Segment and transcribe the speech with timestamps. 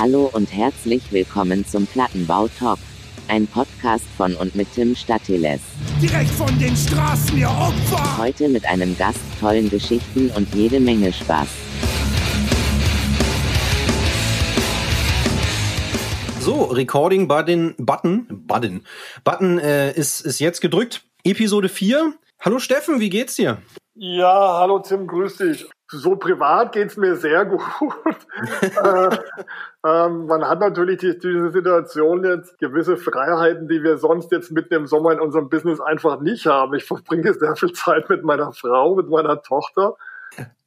[0.00, 2.78] Hallo und herzlich willkommen zum Plattenbau Talk.
[3.26, 5.60] Ein Podcast von und mit Tim Statiles.
[6.00, 8.16] Direkt von den Straßen, ihr Opfer!
[8.16, 11.48] Heute mit einem Gast, tollen Geschichten und jede Menge Spaß.
[16.42, 18.84] So, Recording Button, Button, Button,
[19.24, 21.02] Button äh, ist, ist jetzt gedrückt.
[21.24, 22.14] Episode 4.
[22.38, 23.60] Hallo Steffen, wie geht's dir?
[23.96, 25.66] Ja, hallo Tim, grüß dich.
[25.90, 27.62] So privat geht's mir sehr gut.
[28.60, 29.16] äh,
[29.86, 34.74] ähm, man hat natürlich die, diese Situation jetzt gewisse Freiheiten, die wir sonst jetzt mitten
[34.74, 36.74] im Sommer in unserem Business einfach nicht haben.
[36.74, 39.94] Ich verbringe sehr viel Zeit mit meiner Frau, mit meiner Tochter.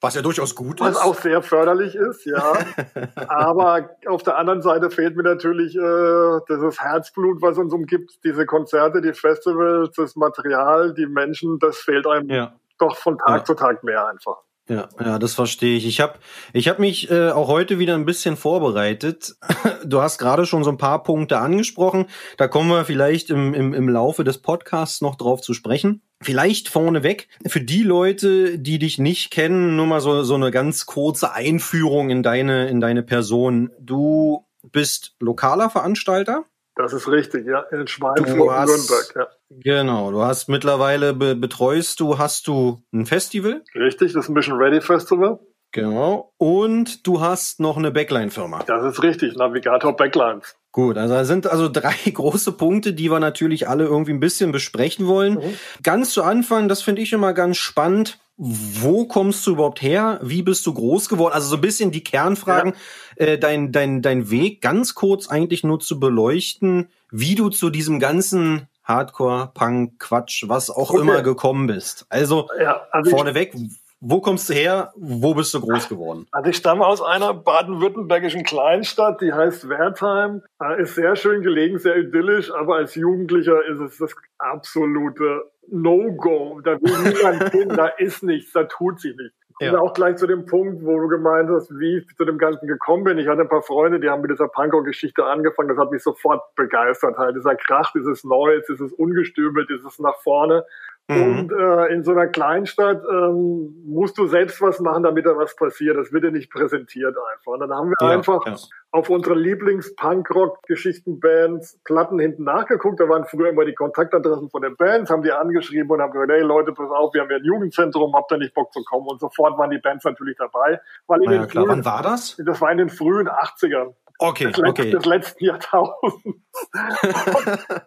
[0.01, 1.03] Was ja durchaus gut Was ist.
[1.03, 2.53] auch sehr förderlich ist, ja.
[3.27, 8.47] Aber auf der anderen Seite fehlt mir natürlich äh, dieses Herzblut, was uns umgibt, diese
[8.47, 12.53] Konzerte, die Festivals, das Material, die Menschen, das fehlt einem Ja.
[12.79, 13.43] doch von Tag Ja.
[13.45, 14.37] zu Tag mehr einfach.
[14.69, 15.85] Ja, ja, das verstehe ich.
[15.85, 16.19] Ich habe
[16.53, 19.35] ich hab mich äh, auch heute wieder ein bisschen vorbereitet.
[19.83, 22.05] Du hast gerade schon so ein paar Punkte angesprochen.
[22.37, 26.03] Da kommen wir vielleicht im, im, im Laufe des Podcasts noch drauf zu sprechen.
[26.21, 30.85] Vielleicht vorneweg, für die Leute, die dich nicht kennen, nur mal so, so eine ganz
[30.85, 33.71] kurze Einführung in deine, in deine Person.
[33.79, 36.45] Du bist lokaler Veranstalter.
[36.81, 37.61] Das ist richtig, ja.
[37.71, 39.27] In Schweinfurt, hast- Nürnberg, ja.
[39.63, 43.61] Genau, du hast mittlerweile be betreust du, hast du ein Festival.
[43.75, 45.39] Richtig, das Mission Ready Festival.
[45.73, 46.33] Genau.
[46.37, 48.63] Und du hast noch eine Backline-Firma.
[48.67, 50.55] Das ist richtig, Navigator Backlines.
[50.73, 54.51] Gut, also da sind also drei große Punkte, die wir natürlich alle irgendwie ein bisschen
[54.51, 55.35] besprechen wollen.
[55.35, 55.53] Mhm.
[55.83, 58.19] Ganz zu Anfang, das finde ich immer ganz spannend.
[58.43, 60.19] Wo kommst du überhaupt her?
[60.23, 61.31] Wie bist du groß geworden?
[61.33, 62.73] Also so ein bisschen die Kernfragen,
[63.15, 67.99] äh, dein, dein, dein Weg ganz kurz eigentlich nur zu beleuchten, wie du zu diesem
[67.99, 71.01] ganzen Hardcore, Punk, Quatsch, was auch Okay.
[71.01, 72.07] immer gekommen bist.
[72.09, 73.53] Also Ja, also vorneweg,
[73.99, 74.91] wo kommst du her?
[74.95, 76.25] Wo bist du groß geworden?
[76.31, 80.41] also ich stamme aus einer baden-württembergischen Kleinstadt, die heißt Wertheim.
[80.59, 86.61] Äh, Ist sehr schön gelegen, sehr idyllisch, aber als Jugendlicher ist es das absolute No-Go.
[86.63, 89.35] Da will niemand hin, da ist nichts, da tut sich nichts.
[89.59, 89.73] Ich Ja.
[89.73, 92.67] komme auch gleich zu dem Punkt, wo du gemeint hast, wie ich zu dem Ganzen
[92.67, 93.17] gekommen bin.
[93.19, 95.69] Ich hatte ein paar Freunde, die haben mit dieser Punkrock-Geschichte angefangen.
[95.69, 97.17] Das hat mich sofort begeistert.
[97.17, 100.65] Halt dieser Krach, dieses Neues, dieses Ungestübelt, dieses nach vorne.
[101.09, 101.39] Mhm.
[101.39, 105.55] Und äh, in so einer Kleinstadt ähm, musst du selbst was machen, damit da was
[105.55, 105.97] passiert.
[105.97, 107.53] Das wird dir nicht präsentiert einfach.
[107.53, 108.55] Und dann haben wir Ja, einfach ja.
[108.91, 112.99] auf unsere Lieblings-Punk-Rock-Geschichten-Bands Platten hinten nachgeguckt.
[112.99, 116.31] Da waren früher immer die Kontaktadressen von den Bands, haben die angeschrieben und haben gesagt,
[116.31, 119.07] hey Leute, pass auf, wir haben hier ein Jugendzentrum, habt ihr nicht Bock zu kommen?
[119.07, 120.79] Und sofort waren die Bands natürlich dabei.
[121.07, 121.63] Weil in Na ja, den klar.
[121.67, 122.37] Wann frühen, war das?
[122.45, 124.91] das war in den frühen 80ern Okay, des, okay.
[124.91, 126.23] des letzten Jahrtausends.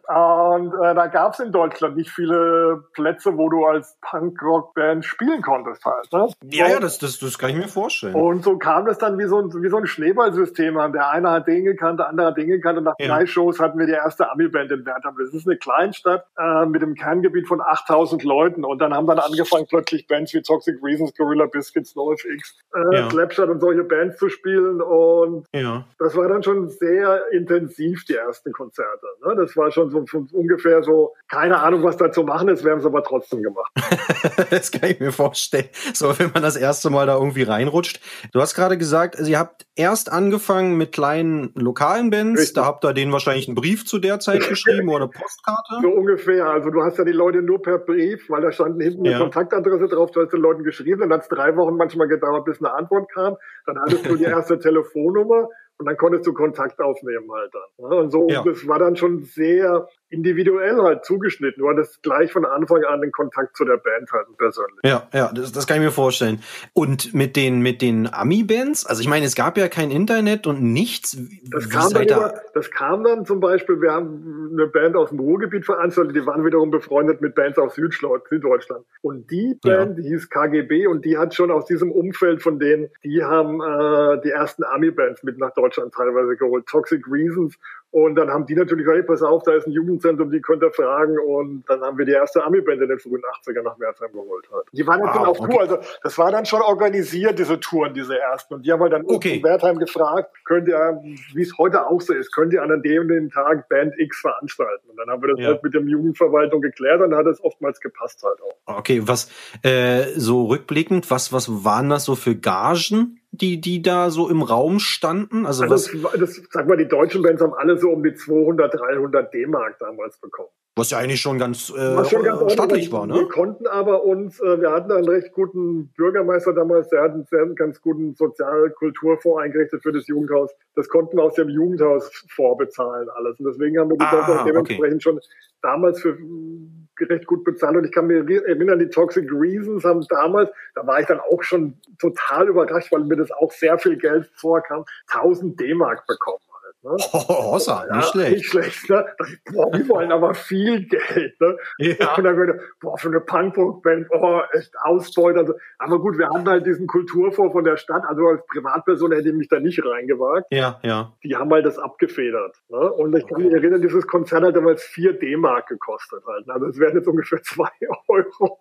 [0.09, 5.43] und äh, da gab es in Deutschland nicht viele Plätze, wo du als Punkrock-Band spielen
[5.43, 6.13] konntest halt.
[6.13, 6.29] Ne?
[6.51, 8.15] Ja, ja, das, das, das kann ich mir vorstellen.
[8.15, 10.93] Und so kam das dann wie so ein, wie so ein Schneeballsystem an.
[10.93, 12.79] Der eine hat den gekannt, der andere hat den gekannt.
[12.79, 13.09] Und nach Ja.
[13.09, 15.15] drei Shows hatten wir die erste Ami-Band in Wertheim.
[15.19, 18.65] Das ist eine Kleinstadt äh, mit einem Kerngebiet von 8000 Leuten.
[18.65, 23.11] Und dann haben dann angefangen, plötzlich Bands wie Toxic Reasons, Gorilla Biscuits, NoFX, äh, Ja.
[23.11, 24.81] Slapshot und solche Bands zu spielen.
[24.83, 25.85] Und Ja.
[25.99, 29.07] das war dann schon sehr intensiv, die ersten Konzerte.
[29.27, 29.35] Ne?
[29.37, 32.73] Das war schon so, so ungefähr so, keine Ahnung, was da zu machen ist, wir
[32.73, 33.73] haben es aber trotzdem gemacht.
[34.51, 35.69] das kann ich mir vorstellen.
[35.93, 38.01] So, wenn man das erste Mal da irgendwie reinrutscht.
[38.33, 42.41] Du hast gerade gesagt, also ihr habt erst angefangen mit kleinen lokalen Bands.
[42.41, 42.55] Richtig.
[42.55, 45.81] Da habt ihr denen wahrscheinlich einen Brief zu der Zeit geschrieben oder eine Postkarte.
[45.83, 46.47] So ungefähr.
[46.47, 49.19] Also du hast ja die Leute nur per Brief, weil da stand hinten eine Ja.
[49.19, 52.61] Kontaktadresse drauf, du hast den Leuten geschrieben, dann hat es drei Wochen manchmal gedauert, bis
[52.61, 53.37] eine Antwort kam.
[53.67, 55.49] Dann hattest du die erste Telefonnummer
[55.79, 57.91] und dann konntest du Kontakt aufnehmen halt dann.
[57.91, 58.43] Ja, Und so, Ja.
[58.45, 61.63] das war dann schon sehr individuell halt zugeschnitten.
[61.63, 64.81] Du hattest gleich von Anfang an den Kontakt zu der Band halt persönlich.
[64.85, 66.41] Ja, ja, das, das kann ich mir vorstellen.
[66.73, 70.63] Und mit den, mit den Ami-Bands, also ich meine, es gab ja kein Internet und
[70.63, 71.19] nichts.
[71.51, 75.19] Das kam, dann immer, das kam dann zum Beispiel, wir haben eine Band aus dem
[75.19, 78.85] Ruhrgebiet veranstaltet, die waren wiederum befreundet mit Bands aus Süddeutschland.
[79.03, 79.79] Und die Ja.
[79.79, 83.61] Band, die hieß KGB und die hat schon aus diesem Umfeld von denen, die haben
[83.61, 86.67] äh, die ersten Ami-Bands mit nach Deutschland teilweise geholt.
[86.67, 87.57] Toxic Reasons.
[87.95, 90.65] Und dann haben die natürlich gesagt, hey, pass auf, da ist ein Jugendzentrum, die könnt
[90.65, 91.17] ihr fragen.
[91.17, 94.49] Und dann haben wir die erste Ami-Band in den frühen 80ern nach Wertheim geholt.
[94.53, 94.65] Halt.
[94.73, 95.53] Die waren dann Wow, schon auf okay.
[95.53, 95.61] Tour.
[95.61, 98.55] Also das war dann schon organisiert, diese Touren, diese ersten.
[98.55, 99.37] Und die haben halt dann Okay.
[99.37, 101.01] in Wertheim gefragt, könnt ihr,
[101.35, 104.23] wie es heute auch so ist, könnt ihr an dem und dem Tag Band X
[104.23, 104.91] veranstalten?
[104.91, 105.47] Und dann haben wir das Ja.
[105.51, 108.79] halt mit dem Jugendverwaltung geklärt und dann hat es oftmals gepasst halt auch.
[108.79, 109.31] Okay, was
[109.63, 114.43] äh, so rückblickend, was was waren das so für Gagen, die, die da so im
[114.43, 115.47] Raum standen?
[115.47, 118.15] Also, Also was, das, das, sag mal, die deutschen Bands haben alle so um die
[118.15, 120.49] 200, 300 D-Mark damals bekommen.
[120.77, 123.29] was ja eigentlich schon ganz, äh, War schon ganz stattlich war, Wir ne?
[123.29, 127.47] konnten aber uns, äh, wir hatten einen recht guten Bürgermeister damals, der hat einen sehr
[127.55, 130.51] ganz guten Sozialkulturfonds eingerichtet für das Jugendhaus.
[130.75, 133.39] Das konnten wir aus dem Jugendhaus vorbezahlen alles.
[133.39, 134.51] Und deswegen haben wir die Ah, auch okay.
[134.53, 135.21] dementsprechend schon
[135.63, 137.77] damals für mm, recht gut bezahlt.
[137.77, 141.43] Und ich kann mich erinnern, die Toxic Reasons haben damals, da war ich dann auch
[141.43, 146.39] schon total überrascht, weil mir das auch sehr viel Geld vorkam, 1000 D-Mark bekommen.
[146.85, 146.97] Ne?
[147.13, 147.19] Oh,
[147.53, 148.33] Hossa, Ja, nicht schlecht.
[148.33, 149.07] Nicht schlecht, ne?
[149.53, 151.57] Boah, die wollen aber viel Geld, ne?
[151.79, 152.15] Ja.
[152.15, 155.39] Und dann würde, boah, für eine Punkrock-Band, oh, echt Ausbeute.
[155.39, 159.31] Also, aber gut, wir hatten halt diesen Kulturfonds von der Stadt, also als Privatperson hätte
[159.31, 160.47] ich mich da nicht reingewagt.
[160.51, 161.13] Ja, ja.
[161.25, 162.57] Die haben halt das abgefedert.
[162.69, 162.79] Ne?
[162.93, 163.45] Und ich kann Okay.
[163.45, 166.49] mich erinnern, dieses Konzert hat damals 4 D-Mark gekostet halt.
[166.49, 167.67] Also es wären jetzt ungefähr 2
[168.09, 168.59] Euro.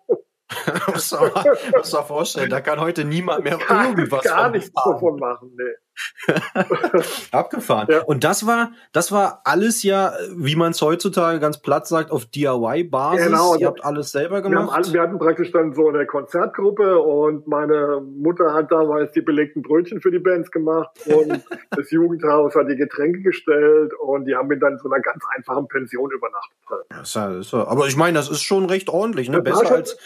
[0.86, 1.12] muss
[1.92, 5.52] man vorstellen, da kann heute niemand mehr Gar, irgendwas gar von nichts davon machen.
[5.56, 5.64] Nee.
[7.30, 7.88] Abgefahren.
[7.90, 8.02] Ja.
[8.02, 12.26] Und das war, das war alles ja, wie man es heutzutage ganz platt sagt, auf
[12.26, 13.26] DIY-Basis.
[13.26, 14.92] Genau, also Ihr habt alles selber Wir, haben, gemacht.
[14.92, 20.00] wir hatten praktisch dann so eine Konzertgruppe und meine Mutter hat damals die belegten Brötchen
[20.00, 24.58] für die Bands gemacht und das Jugendhaus hat die Getränke gestellt und die haben mir
[24.58, 26.86] dann so einer ganz einfachen Pension übernachtet.
[26.88, 29.42] Das ja, ist ja, aber ich meine, das ist schon recht ordentlich, ne?
[29.42, 29.98] Besser schon- als,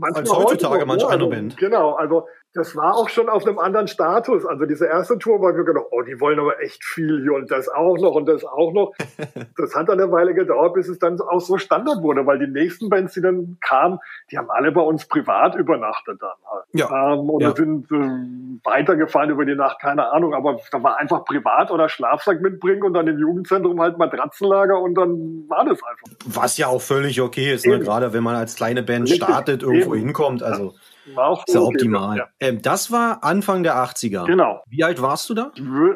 [0.00, 1.12] als heutzutage manche ne?
[1.12, 1.56] andere also, Band.
[1.56, 2.26] Genau, also
[2.56, 4.46] das war auch schon auf einem anderen Status.
[4.46, 7.68] Also diese erste Tour war gedacht, oh, die wollen aber echt viel hier und das
[7.68, 8.92] auch noch und das auch noch.
[9.58, 12.46] Das hat dann eine Weile gedauert, bis es dann auch so Standard wurde, weil die
[12.46, 13.98] nächsten Bands, die dann kamen,
[14.30, 16.64] die haben alle bei uns privat übernachtet dann halt.
[16.72, 17.12] Ja.
[17.14, 17.54] Ähm, und Ja.
[17.54, 22.40] sind äh, weitergefahren über die Nacht, keine Ahnung, aber da war einfach privat oder Schlafsack
[22.40, 26.06] mitbringen und dann im Jugendzentrum halt Matratzenlager und dann war das einfach.
[26.26, 27.78] Was ja auch völlig okay ist, ne?
[27.78, 30.06] Gerade wenn man als kleine Band Richtig, startet, irgendwo eben.
[30.06, 30.42] hinkommt.
[30.42, 30.74] Also
[31.14, 32.16] War auch ist ja optimal.
[32.18, 32.26] Ja.
[32.40, 34.26] Ähm, das war Anfang der 80er.
[34.26, 34.62] Genau.
[34.68, 35.52] Wie alt warst du da?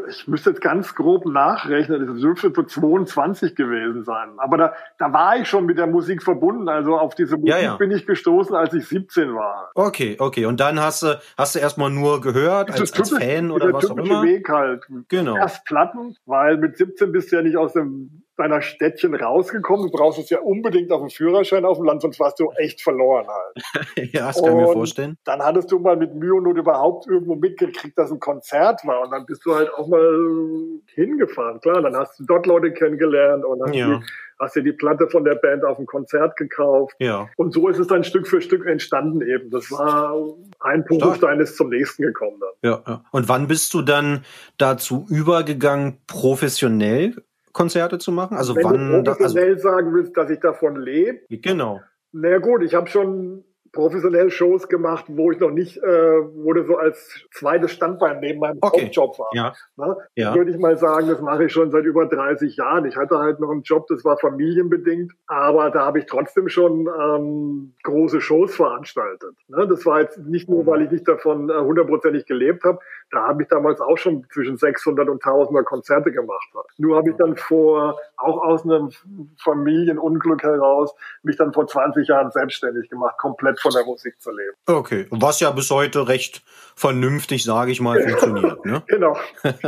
[0.09, 4.31] Ich müsste jetzt ganz grob nachrechnen, das dürfte so 22 gewesen sein.
[4.39, 6.69] Aber da, da war ich schon mit der Musik verbunden.
[6.69, 7.77] Also auf diese Musik Ja, ja.
[7.77, 9.71] bin ich gestoßen, als ich 17 war.
[9.75, 10.47] Okay, okay.
[10.47, 13.91] Und dann hast du, hast du erstmal nur gehört, als, als typisch- Fan oder was
[13.91, 14.23] auch immer?
[14.23, 14.87] Weg halt.
[15.09, 15.37] Genau.
[15.37, 19.91] Erst Platten, weil mit 17 bist du ja nicht aus dem, deiner Städtchen rausgekommen.
[19.91, 22.83] Du brauchst es ja unbedingt auf dem Führerschein auf dem Land, sonst warst du echt
[22.83, 24.13] verloren halt.
[24.13, 25.17] ja, das kann ich mir Und vorstellen.
[25.25, 29.03] Dann hattest du mal mit Mühe und Not überhaupt irgendwo mitgekriegt, dass ein Konzert war.
[29.03, 31.61] Und dann bist du halt auch mal hingefahren.
[31.61, 33.99] Klar, dann hast du dort Leute kennengelernt und hast, Ja.
[33.99, 34.05] die,
[34.39, 36.95] hast dir die Platte von der Band auf dem Konzert gekauft.
[36.99, 37.29] Ja.
[37.37, 39.51] Und so ist es dann Stück für Stück entstanden eben.
[39.51, 40.17] Das war
[40.61, 42.71] ein Puzzlestein ist zum nächsten gekommen dann.
[42.71, 43.05] Ja, ja.
[43.11, 44.25] Und wann bist du dann
[44.59, 47.17] dazu übergegangen, professionell
[47.53, 48.37] Konzerte zu machen?
[48.37, 48.93] Also Wenn wann?
[48.93, 51.81] du Da, also, sagen willst, dass ich davon lebe, genau.
[52.13, 56.53] na ja, gut, ich habe schon professionell Shows gemacht, wo ich noch nicht, äh, wo
[56.53, 58.85] das so als zweites Standbein neben meinem Okay.
[58.85, 59.31] Hauptjob war.
[59.33, 59.53] Ja.
[59.77, 59.97] Ne?
[60.17, 60.35] Ja.
[60.35, 62.85] Würde ich mal sagen, das mache ich schon seit über 30 Jahren.
[62.87, 66.89] Ich hatte halt noch einen Job, das war familienbedingt, aber da habe ich trotzdem schon
[67.01, 69.37] ähm, große Shows veranstaltet.
[69.49, 69.67] Ne?
[69.69, 72.81] Das war jetzt nicht nur, weil ich nicht davon äh, hundertprozentig gelebt habe,
[73.11, 76.49] da habe ich damals auch schon zwischen 600 und 1000er Konzerte gemacht.
[76.79, 78.91] Nur habe ich dann vor, auch aus einem
[79.39, 84.57] Familienunglück heraus, mich dann vor 20 Jahren selbstständig gemacht, komplett von der Musik zu leben.
[84.67, 85.07] Okay.
[85.11, 86.43] Was ja bis heute recht
[86.75, 88.65] vernünftig, sage ich mal, funktioniert.
[88.65, 88.83] Ne?
[88.89, 89.17] Genau.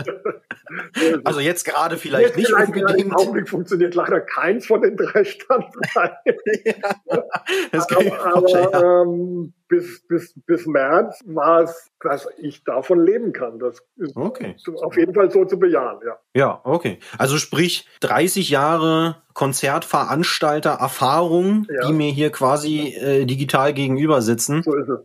[1.25, 2.99] Also jetzt gerade vielleicht Jetzt nicht vielleicht unbedingt.
[2.99, 6.17] Im Augenblick funktioniert leider keins von den drei Standbeinen.
[7.73, 8.69] Das kann ich aber vorstellen.
[8.73, 8.79] ja.
[8.79, 13.59] aber ähm, bis, bis, bis März war es, dass ich davon leben kann.
[13.59, 14.55] Das ist Okay.
[14.83, 16.19] auf jeden Fall so zu bejahen, ja.
[16.35, 16.99] Ja, okay.
[17.17, 21.87] Also sprich 30 Jahre Konzertveranstalter Erfahrung, Ja.
[21.87, 24.63] die mir hier quasi äh, digital gegenüber sitzen.
[24.63, 25.01] So ist es.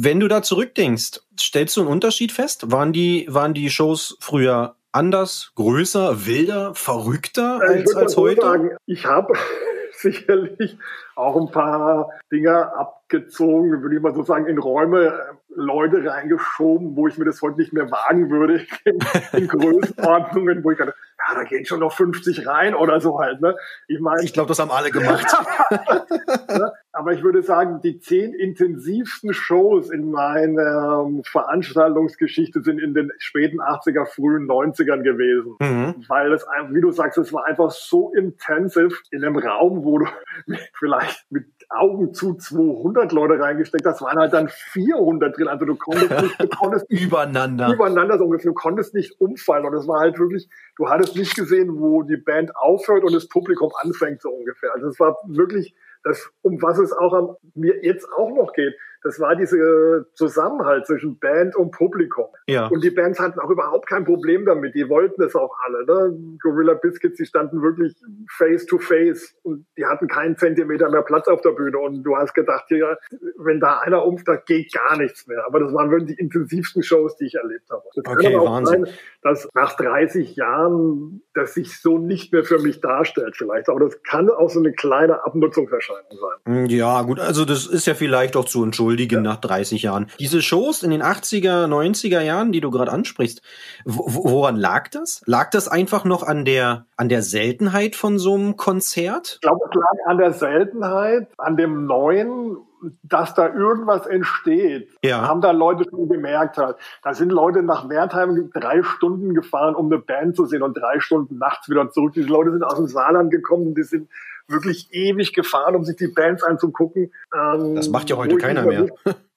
[0.00, 2.70] Wenn du da zurückdenkst, stellst du einen Unterschied fest?
[2.72, 8.40] Waren die, waren die Shows früher anders, größer, wilder, verrückter Also ich als, als heute?
[8.40, 9.34] sagen, ich habe
[9.92, 10.78] sicherlich
[11.18, 15.12] auch ein paar Dinge abgezogen, würde ich mal so sagen, in Räume äh,
[15.54, 18.98] Leute reingeschoben, wo ich mir das heute nicht mehr wagen würde, in,
[19.32, 23.40] in Größenordnungen, wo ich dachte, ja, da gehen schon noch 50 rein oder so halt.
[23.40, 23.56] Ne?
[23.88, 25.26] Ich meine, Ich glaube, das haben alle gemacht.
[26.92, 33.12] Aber ich würde sagen, die zehn intensivsten Shows in meiner ähm, Veranstaltungsgeschichte sind in den
[33.18, 35.56] späten 80er, frühen 90ern gewesen.
[35.60, 36.04] mhm.
[36.08, 40.06] Weil einfach, wie du sagst, es war einfach so intensiv in einem Raum, wo du
[40.74, 45.48] vielleicht mit Augen zu 200 Leute reingesteckt hast, waren halt dann 400 drin.
[45.48, 47.72] Also du konntest nicht, du konntest nicht Übereinander.
[47.72, 48.50] übereinander so ungefähr.
[48.50, 49.66] Du konntest nicht umfallen.
[49.66, 53.28] Und es war halt wirklich, du hattest nicht gesehen, wo die Band aufhört und das
[53.28, 54.72] Publikum anfängt, so ungefähr.
[54.74, 55.74] Also es war wirklich
[56.04, 58.74] das, um was es auch am, mir jetzt auch noch geht.
[59.08, 62.26] Das war dieser Zusammenhalt zwischen Band und Publikum.
[62.46, 62.66] Ja.
[62.66, 64.74] Und die Bands hatten auch überhaupt kein Problem damit.
[64.74, 65.86] Die wollten es auch alle.
[65.86, 66.36] Ne?
[66.42, 67.94] Gorilla Biscuits, die standen wirklich
[68.36, 71.78] face to face und die hatten keinen Zentimeter mehr Platz auf der Bühne.
[71.78, 72.98] Und du hast gedacht, ja,
[73.38, 75.42] wenn da einer da geht gar nichts mehr.
[75.46, 77.84] Aber das waren wirklich die intensivsten Shows, die ich erlebt habe.
[77.94, 78.84] Das Okay, kann auch Wahnsinn.
[78.84, 83.70] sein, dass nach 30 Jahren das sich so nicht mehr für mich darstellt vielleicht.
[83.70, 86.66] Aber das kann auch so eine kleine Abnutzungserscheinung sein.
[86.66, 90.06] Ja, gut, also das ist ja vielleicht auch zu entschuldigen nach 30 Jahren.
[90.18, 93.42] Diese Shows in den 80er, 90er Jahren, die du gerade ansprichst,
[93.84, 95.22] wo, woran lag das?
[95.26, 99.34] Lag das einfach noch an der, an der Seltenheit von so einem Konzert?
[99.36, 102.56] Ich glaube, es lag an der Seltenheit, an dem Neuen,
[103.02, 104.88] dass da irgendwas entsteht.
[105.02, 105.26] Ja.
[105.26, 106.76] Haben da Leute schon gemerkt halt.
[107.02, 111.00] Da sind Leute nach Wertheim drei Stunden gefahren, um eine Band zu sehen und drei
[111.00, 112.12] Stunden nachts wieder zurück.
[112.14, 114.08] Diese Leute sind aus dem Saarland gekommen, die sind
[114.48, 117.12] wirklich ewig gefahren, um sich die Bands anzugucken.
[117.34, 118.86] Ähm, Das macht ja heute keiner mehr.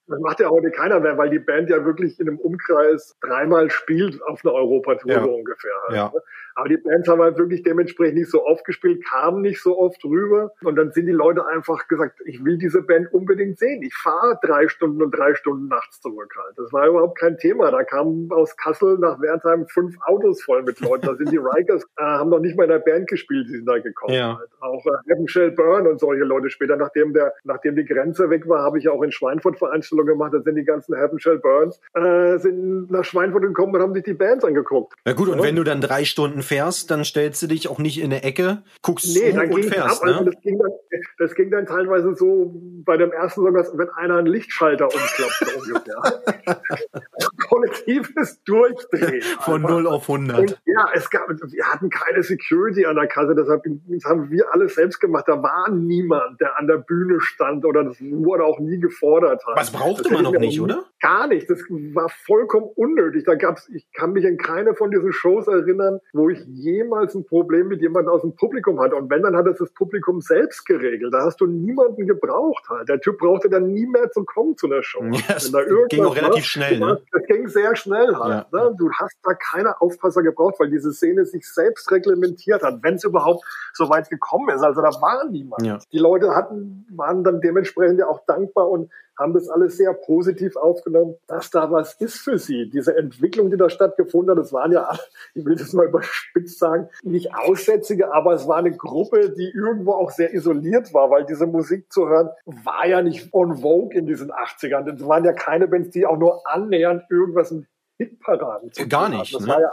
[0.08, 3.70] Das macht ja heute keiner mehr, weil die Band ja wirklich in einem Umkreis dreimal
[3.70, 5.24] spielt auf einer Europatour Ja.
[5.24, 5.72] so ungefähr.
[5.88, 6.12] Halt, Ja.
[6.56, 10.04] Aber die Bands haben halt wirklich dementsprechend nicht so oft gespielt, kamen nicht so oft
[10.04, 10.52] rüber.
[10.64, 13.82] Und dann sind die Leute einfach gesagt, ich will diese Band unbedingt sehen.
[13.84, 16.58] Ich fahre drei Stunden und drei Stunden nachts zurück halt.
[16.58, 17.72] Das war überhaupt kein Thema.
[17.72, 21.06] Da kamen aus Kassel nach Wertheim fünf Autos voll mit Leuten.
[21.06, 23.66] Da sind die Rikers, äh, haben noch nicht mal in der Band gespielt, die sind
[23.66, 24.14] da gekommen.
[24.14, 24.38] Ja.
[24.40, 24.50] Halt.
[24.60, 28.48] Auch äh, Heaven Shall Burn und solche Leute später, nachdem der, nachdem die Grenze weg
[28.48, 30.34] war, habe ich auch in Schweinfurt Veranstaltungen gemacht.
[30.34, 34.04] Da sind die ganzen Heaven Shall Burns, äh, sind nach Schweinfurt gekommen und haben sich
[34.04, 34.94] die Bands angeguckt.
[35.06, 35.44] Na gut, und Ja.
[35.44, 38.64] wenn du dann drei Stunden fährst, dann stellst du dich auch nicht in eine Ecke,
[38.82, 39.74] guckst Nee, zu dann und es ab.
[39.74, 40.32] fährst, Also ne?
[40.32, 40.72] das, ging dann,
[41.20, 42.54] das ging dann teilweise so
[42.86, 46.62] bei dem ersten Song, dass wenn einer einen Lichtschalter umklappt, so ungefähr.
[47.50, 49.22] Kollektives Durchdrehen.
[49.42, 49.70] Von einfach.
[49.70, 50.40] 0 auf 100.
[50.40, 54.54] Und ja, es gab, wir hatten keine Security an der Kasse, deshalb das haben wir
[54.54, 55.26] alles selbst gemacht.
[55.28, 59.46] Da war niemand, der an der Bühne stand oder das wurde auch nie gefordert.
[59.46, 59.58] Halt.
[59.58, 60.86] Was brauchte Das man noch nicht, oder?
[61.02, 61.50] Gar nicht.
[61.50, 61.60] Das
[61.94, 63.24] war vollkommen unnötig.
[63.26, 67.26] Da gab's, ich kann mich an keine von diesen Shows erinnern, wo ich jemals ein
[67.26, 68.96] Problem mit jemandem aus dem Publikum hatte.
[68.96, 71.12] Und wenn, dann hat es das Publikum selbst geregelt.
[71.12, 72.88] Da hast du niemanden gebraucht halt.
[72.88, 75.04] Der Typ brauchte dann nie mehr zu kommen zu einer Show.
[75.12, 75.52] Ja, das
[75.90, 77.02] ging auch relativ war, schnell, ne?
[77.12, 78.48] Das ging sehr schnell halt.
[78.52, 78.70] Ja.
[78.70, 78.76] Ne?
[78.78, 83.04] Du hast da keine Aufpasser gebraucht, weil diese Szene sich selbst reglementiert hat, wenn es
[83.04, 83.44] überhaupt
[83.74, 84.62] so weit gekommen ist.
[84.62, 85.66] Also da war niemand.
[85.66, 85.80] Ja.
[85.92, 88.92] Die Leute hatten, waren dann dementsprechend ja auch dankbar und
[89.22, 92.70] haben das alles sehr positiv aufgenommen, dass da was ist für sie.
[92.70, 94.92] Diese Entwicklung, die da stattgefunden hat, das waren ja,
[95.34, 99.94] ich will das mal überspitzt sagen, nicht Aussätzige, aber es war eine Gruppe, die irgendwo
[99.94, 104.06] auch sehr isoliert war, weil diese Musik zu hören, war ja nicht on vogue in
[104.06, 104.92] diesen 80ern.
[104.92, 109.34] Das waren ja keine Bands, die auch nur annähernd irgendwas in Hitparaden zu Gar nicht.
[109.34, 109.48] Das ne?
[109.48, 109.72] war ja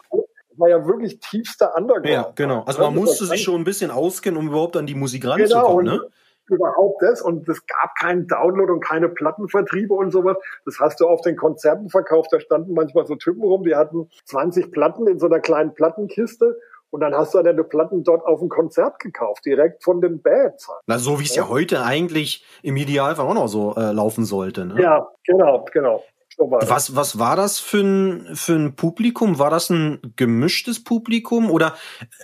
[0.59, 2.09] war ja wirklich tiefster Underground.
[2.09, 2.65] Ja, genau.
[2.65, 5.77] Also man musste sich schon ein bisschen auskennen, um überhaupt an die Musik Genau, ranzukommen,
[5.77, 6.11] und ne?
[6.49, 7.23] Überhaupt das.
[7.23, 10.37] Und es gab keinen Download und keine Plattenvertriebe und sowas.
[10.65, 12.33] Das hast du auf den Konzerten verkauft.
[12.33, 16.59] Da standen manchmal so Typen rum, die hatten 20 Platten in so einer kleinen Plattenkiste.
[16.91, 20.71] Und dann hast du deine Platten dort auf dem Konzert gekauft, direkt von den Bands.
[20.87, 21.49] Na, so wie es ja.
[21.49, 24.81] heute eigentlich im Idealfall auch noch so äh, laufen sollte, ne?
[24.81, 26.03] Ja, genau, genau.
[26.39, 26.61] So war.
[26.69, 29.41] Was, was war das für ein, für ein Publikum?
[29.41, 31.51] War das ein gemischtes Publikum?
[31.51, 31.75] Oder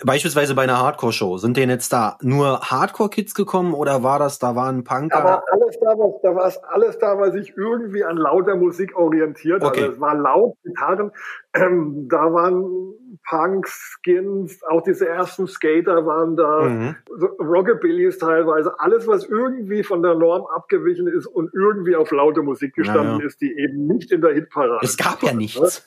[0.05, 1.37] beispielsweise bei einer Hardcore-Show?
[1.37, 5.17] Sind denn jetzt da nur Hardcore-Kids gekommen oder war das, da waren Punker?
[5.17, 8.55] Da war alles da, was, da war es alles da, was sich irgendwie an lauter
[8.55, 9.61] Musik orientiert.
[9.61, 9.81] Okay.
[9.81, 11.11] Also es war laut, Gitarren,
[11.53, 12.93] ähm, da waren
[13.29, 16.95] Punks, Skins, auch diese ersten Skater waren da, Mhm.
[17.39, 22.75] Rockabillys teilweise, alles, was irgendwie von der Norm abgewichen ist und irgendwie auf laute Musik
[22.75, 23.25] gestanden Ja, ja.
[23.25, 24.79] ist, die eben nicht in der Hitparade.
[24.83, 25.85] Es gab ja stand, nichts.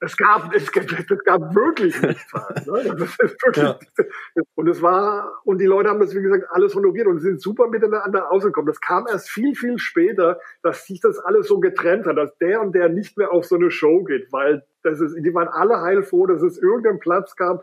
[0.00, 2.32] Es gab, es gab, es gab wirklich nichts.
[2.32, 2.98] Halt, ne?
[2.98, 3.78] Wirklich, Ja.
[4.54, 7.68] Und es war, und die Leute haben das, wie gesagt, alles honoriert und sind super
[7.68, 8.66] miteinander ausgekommen.
[8.66, 12.60] Das kam erst viel, viel später, dass sich das alles so getrennt hat, dass der
[12.60, 15.80] und der nicht mehr auf so eine Show geht, weil das ist, die waren alle
[15.80, 17.62] heilfroh, dass es irgendeinen Platz gab,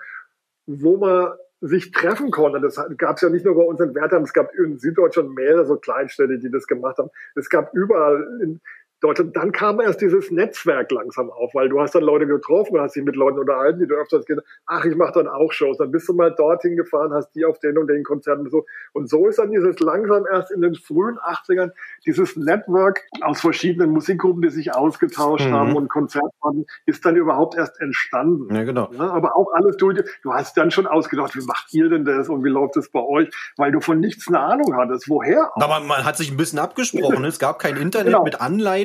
[0.66, 2.60] wo man sich treffen konnte.
[2.60, 5.66] Das gab es ja nicht nur bei uns in Wertheim, es gab in Süddeutschland mehrere
[5.66, 7.10] so Kleinstädte, die das gemacht haben.
[7.36, 8.60] Es gab überall in
[9.04, 9.36] Deutschland.
[9.36, 13.04] Dann kam erst dieses Netzwerk langsam auf, weil du hast dann Leute getroffen, hast dich
[13.04, 15.78] mit Leuten unterhalten, die du öfters gesagt ach, ich mache dann auch Shows.
[15.78, 18.66] Dann bist du mal dorthin gefahren, hast die auf den und den Konzerten so.
[18.94, 21.72] Und so ist dann dieses langsam erst in den frühen 80ern
[22.06, 25.54] dieses Network aus verschiedenen Musikgruppen, die sich ausgetauscht Mhm.
[25.54, 28.54] haben und Konzertfahrten, ist dann überhaupt erst entstanden.
[28.56, 28.90] Ja, genau.
[28.94, 30.00] Ja, aber auch alles durch.
[30.24, 33.02] Du hast dann schon ausgedacht, wie macht ihr denn das und wie läuft es bei
[33.02, 33.30] euch?
[33.58, 35.10] Weil du von nichts eine Ahnung hattest.
[35.10, 35.62] Woher auch?
[35.62, 37.26] Aber man hat sich ein bisschen abgesprochen.
[37.26, 38.24] Es gab kein Internet Genau.
[38.24, 38.40] mit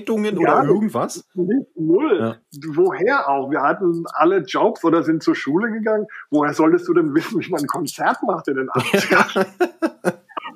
[0.09, 1.25] Anleitungen Gar oder irgendwas.
[1.35, 2.19] Nicht null.
[2.21, 2.37] Ja.
[2.75, 3.51] Woher auch?
[3.51, 6.07] Wir hatten alle Jobs oder sind zur Schule gegangen.
[6.31, 9.47] Woher solltest du denn wissen, wie man ein Konzert macht in den 80ern?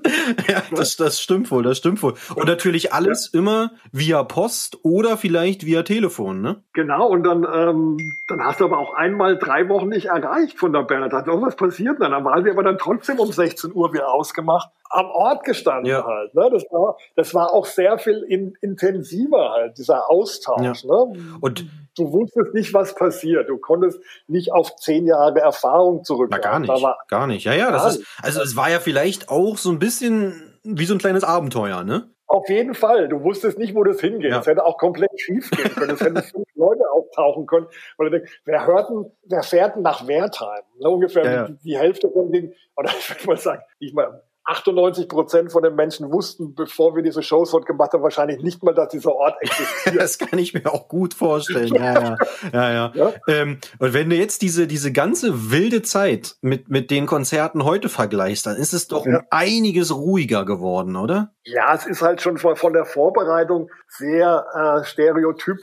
[0.49, 2.14] ja, das, das stimmt wohl, das stimmt wohl.
[2.35, 3.40] Und natürlich alles ja.
[3.40, 6.62] immer via Post oder vielleicht via Telefon, ne?
[6.73, 10.73] Genau, und dann, ähm, dann hast du aber auch einmal drei Wochen nicht erreicht von
[10.73, 11.12] der Band.
[11.12, 12.00] Da hat irgendwas passiert.
[12.00, 15.90] Und dann waren wir aber dann trotzdem um 16 Uhr wieder ausgemacht am Ort gestanden
[15.90, 16.04] ja.
[16.04, 16.35] halt.
[16.35, 16.49] Ne?
[16.52, 20.85] Das, war, das war auch sehr viel in, intensiver halt, dieser Austausch.
[20.85, 20.90] Ja.
[20.90, 21.37] Ne?
[21.40, 21.66] Und
[21.97, 23.49] du wusstest nicht, was passiert.
[23.49, 26.42] Du konntest nicht auf zehn Jahre Erfahrung zurückgehen.
[26.42, 27.44] Gar nicht, gar nicht.
[27.44, 30.94] Ja, ja, das ist, also es war ja vielleicht auch so ein bisschen wie so
[30.94, 32.08] ein kleines Abenteuer, ne?
[32.32, 33.08] Auf jeden Fall.
[33.08, 34.30] Du wusstest nicht, wo das hingeht.
[34.30, 34.40] Ja.
[34.40, 35.90] Es hätte auch komplett schief gehen können.
[35.90, 37.66] Es hätten fünf Leute auftauchen können.
[37.99, 40.62] Weil du denkst, wer hört denn, wer fährt denn nach Wertheim?
[40.78, 41.49] Ne, ungefähr ja, ja.
[41.49, 45.62] Die, die, Hälfte von den, oder ich würde mal sagen, ich mal, 98 Prozent von
[45.62, 49.14] den Menschen wussten, bevor wir diese Shows dort gemacht haben, wahrscheinlich nicht mal, dass dieser
[49.14, 49.96] Ort existiert.
[50.00, 51.75] das kann ich mir auch gut vorstellen.
[51.75, 52.16] Ja, ja,
[52.52, 52.92] ja, ja.
[52.94, 53.12] ja?
[53.28, 57.88] Ähm, und wenn du jetzt diese diese ganze wilde Zeit mit mit den Konzerten heute
[57.88, 59.18] vergleichst, dann ist es doch ja.
[59.18, 61.32] um einiges ruhiger geworden, oder?
[61.44, 65.58] Ja, es ist halt schon von, von der Vorbereitung sehr äh, stereotyp.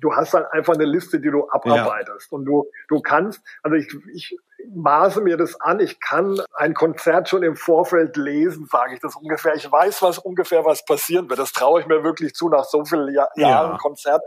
[0.00, 2.38] Du hast halt einfach eine Liste, die du abarbeitest ja.
[2.38, 3.42] und du du kannst.
[3.62, 4.36] Also ich ich
[4.74, 5.80] maße mir das an.
[5.80, 9.54] Ich kann ein Konzert schon im Vorfeld lesen, sage ich das ungefähr.
[9.54, 11.38] Ich weiß, was ungefähr was passieren wird.
[11.38, 12.48] Das traue ich mir wirklich zu.
[12.48, 14.22] Nach so vielen Jahr, ja, Jahren Konzert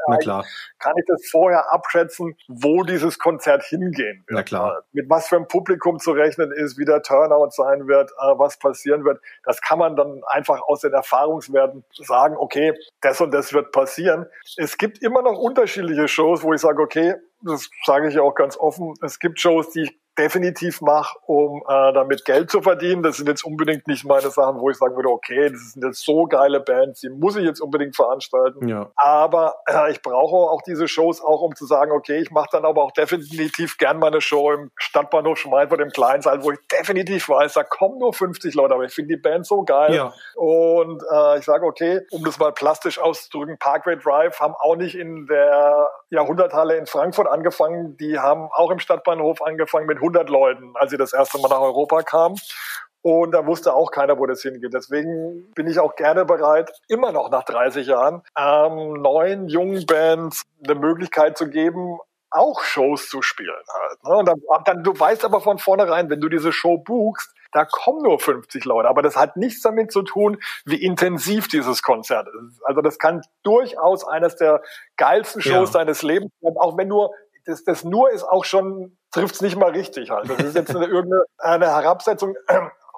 [0.79, 4.37] kann ich das vorher abschätzen, wo dieses Konzert hingehen wird.
[4.37, 4.83] Na klar.
[4.91, 8.57] Mit was für einem Publikum zu rechnen ist, wie der Turnout sein wird, äh, was
[8.59, 9.21] passieren wird.
[9.43, 14.25] Das kann man dann einfach aus den Erfahrungswerten sagen, okay, das und das wird passieren.
[14.57, 18.57] Es gibt immer noch unterschiedliche Shows, wo ich sage, okay, das sage ich auch ganz
[18.57, 18.93] offen.
[19.01, 23.03] Es gibt Shows, die ich definitiv mache, um äh, damit Geld zu verdienen.
[23.03, 26.03] Das sind jetzt unbedingt nicht meine Sachen, wo ich sagen würde, okay, das sind jetzt
[26.03, 28.67] so geile Bands, die muss ich jetzt unbedingt veranstalten.
[28.67, 28.89] Ja.
[28.95, 32.65] Aber äh, ich brauche auch diese Shows auch, um zu sagen, okay, ich mache dann
[32.65, 37.53] aber auch definitiv gern meine Show im Stadtbahnhof Schmeinfurt im Kleinsaal, wo ich definitiv weiß,
[37.53, 39.93] da kommen nur 50 Leute, aber ich finde die Band so geil.
[39.93, 40.13] Ja.
[40.35, 44.95] Und äh, ich sage, okay, um das mal plastisch auszudrücken, Parkway Drive haben auch nicht
[44.95, 50.73] in der Jahrhunderthalle in Frankfurt angefangen, die haben auch im Stadtbahnhof angefangen mit 100 Leuten,
[50.75, 52.37] als sie das erste Mal nach Europa kamen.
[53.01, 54.73] Und da wusste auch keiner, wo das hingeht.
[54.73, 60.43] Deswegen bin ich auch gerne bereit, immer noch nach 30 Jahren, ähm, neuen, jungen Bands
[60.63, 61.99] eine Möglichkeit zu geben,
[62.29, 64.03] auch Shows zu spielen halt.
[64.03, 64.15] Ne?
[64.17, 68.03] Und dann, dann, du weißt aber von vornherein, wenn du diese Show buchst, da kommen
[68.03, 68.89] nur 50 Leute.
[68.89, 72.61] Aber das hat nichts damit zu tun, wie intensiv dieses Konzert ist.
[72.65, 74.61] Also das kann durchaus eines der
[74.97, 75.79] geilsten Shows ja.
[75.79, 77.11] deines Lebens sein, auch wenn nur
[77.45, 80.29] das, das nur ist auch schon trifft es nicht mal richtig halt.
[80.29, 82.35] Das ist jetzt eine, irgendeine eine Herabsetzung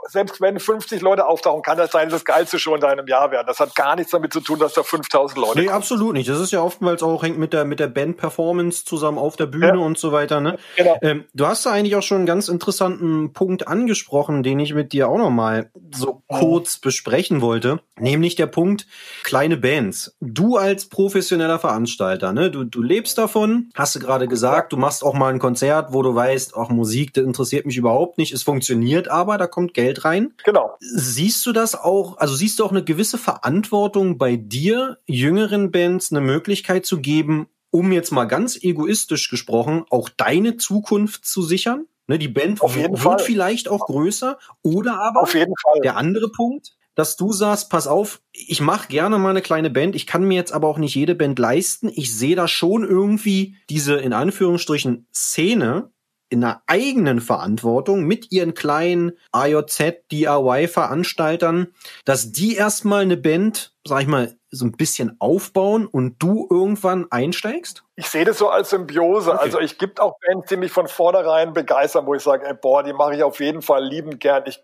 [0.07, 3.47] selbst wenn 50 Leute auftauchen, kann das sein, das Geilste schon in deinem Jahr werden.
[3.47, 5.75] Das hat gar nichts damit zu tun, dass da 5000 Leute Nee, kommen.
[5.75, 6.29] absolut nicht.
[6.29, 9.67] Das ist ja oftmals auch, hängt mit der, mit der Band-Performance zusammen auf der Bühne
[9.67, 9.75] ja.
[9.77, 10.57] und so weiter, ne?
[10.75, 10.97] Genau.
[11.01, 14.93] Ähm, du hast da eigentlich auch schon einen ganz interessanten Punkt angesprochen, den ich mit
[14.93, 16.39] dir auch nochmal so mhm.
[16.39, 17.79] kurz besprechen wollte.
[17.97, 18.87] Nämlich der Punkt,
[19.23, 20.15] kleine Bands.
[20.21, 22.51] Du als professioneller Veranstalter, ne?
[22.51, 26.01] Du, du lebst davon, hast du gerade gesagt, du machst auch mal ein Konzert, wo
[26.01, 28.33] du weißt, auch Musik, das interessiert mich überhaupt nicht.
[28.33, 30.33] Es funktioniert aber, da kommt Geld Geld rein.
[30.43, 30.75] Genau.
[30.79, 36.11] Siehst du das auch, also siehst du auch eine gewisse Verantwortung bei dir, jüngeren Bands
[36.11, 41.85] eine Möglichkeit zu geben, um jetzt mal ganz egoistisch gesprochen, auch deine Zukunft zu sichern?
[42.07, 43.19] Ne, die Band wird Fall.
[43.19, 45.81] vielleicht auch größer oder aber Auf jeden Fall.
[45.81, 49.95] der andere Punkt, dass du sagst, pass auf, ich mache gerne mal eine kleine Band,
[49.95, 51.89] ich kann mir jetzt aber auch nicht jede Band leisten.
[51.93, 55.91] Ich sehe da schon irgendwie diese in Anführungsstrichen Szene
[56.29, 61.67] in einer eigenen Verantwortung mit ihren kleinen AJZ DIY Veranstaltern,
[62.05, 67.11] dass die erstmal eine Band, sag ich mal, so ein bisschen aufbauen und du irgendwann
[67.11, 67.83] einsteigst?
[67.99, 69.33] Ich sehe das so als Symbiose.
[69.33, 69.41] Okay.
[69.41, 72.81] Also ich gibt auch Bands, die mich von vornherein begeistern, wo ich sage, ey, boah,
[72.81, 74.43] die mache ich auf jeden Fall liebend gern.
[74.45, 74.63] Ich,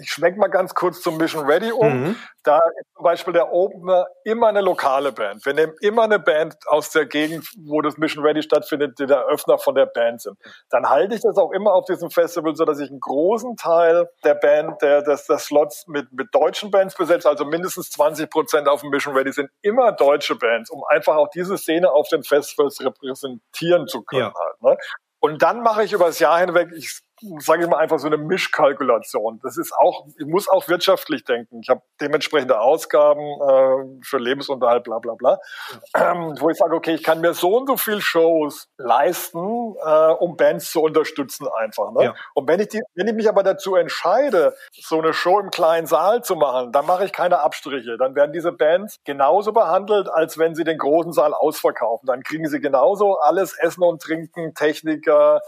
[0.00, 2.04] ich schwenk mal ganz kurz zum Mission Ready um.
[2.04, 2.16] Mhm.
[2.42, 5.44] Da ist zum Beispiel der Opener immer eine lokale Band.
[5.44, 9.26] Wir nehmen immer eine Band aus der Gegend, wo das Mission Ready stattfindet, die der
[9.26, 10.38] Öffner von der Band sind.
[10.70, 14.08] Dann halte ich das auch immer auf diesem Festival, so dass ich einen großen Teil
[14.24, 18.68] der Band, der, des, des Slots mit, mit deutschen Bands besetze, also mindestens 20 Prozent
[18.68, 22.22] auf dem Mission Ready sind immer deutsche Bands, um einfach auch diese Szene auf den
[22.54, 24.22] Festivals repräsentieren zu können.
[24.22, 24.34] Ja.
[24.34, 24.76] Halt, ne?
[25.20, 27.00] Und dann mache ich über das Jahr hinweg, ich
[27.38, 29.40] sage ich mal einfach so eine Mischkalkulation.
[29.42, 31.60] Das ist auch, ich muss auch wirtschaftlich denken.
[31.60, 35.38] Ich habe dementsprechende Ausgaben äh, für Lebensunterhalt, bla bla bla,
[35.96, 40.12] ähm, wo ich sage, okay, ich kann mir so und so viel Shows leisten, äh,
[40.12, 41.92] um Bands zu unterstützen einfach.
[41.92, 42.04] Ne?
[42.04, 42.14] Ja.
[42.34, 45.86] Und wenn ich, die, wenn ich mich aber dazu entscheide, so eine Show im kleinen
[45.86, 47.96] Saal zu machen, dann mache ich keine Abstriche.
[47.96, 52.06] Dann werden diese Bands genauso behandelt, als wenn sie den großen Saal ausverkaufen.
[52.06, 55.40] Dann kriegen sie genauso alles Essen und Trinken, Techniker,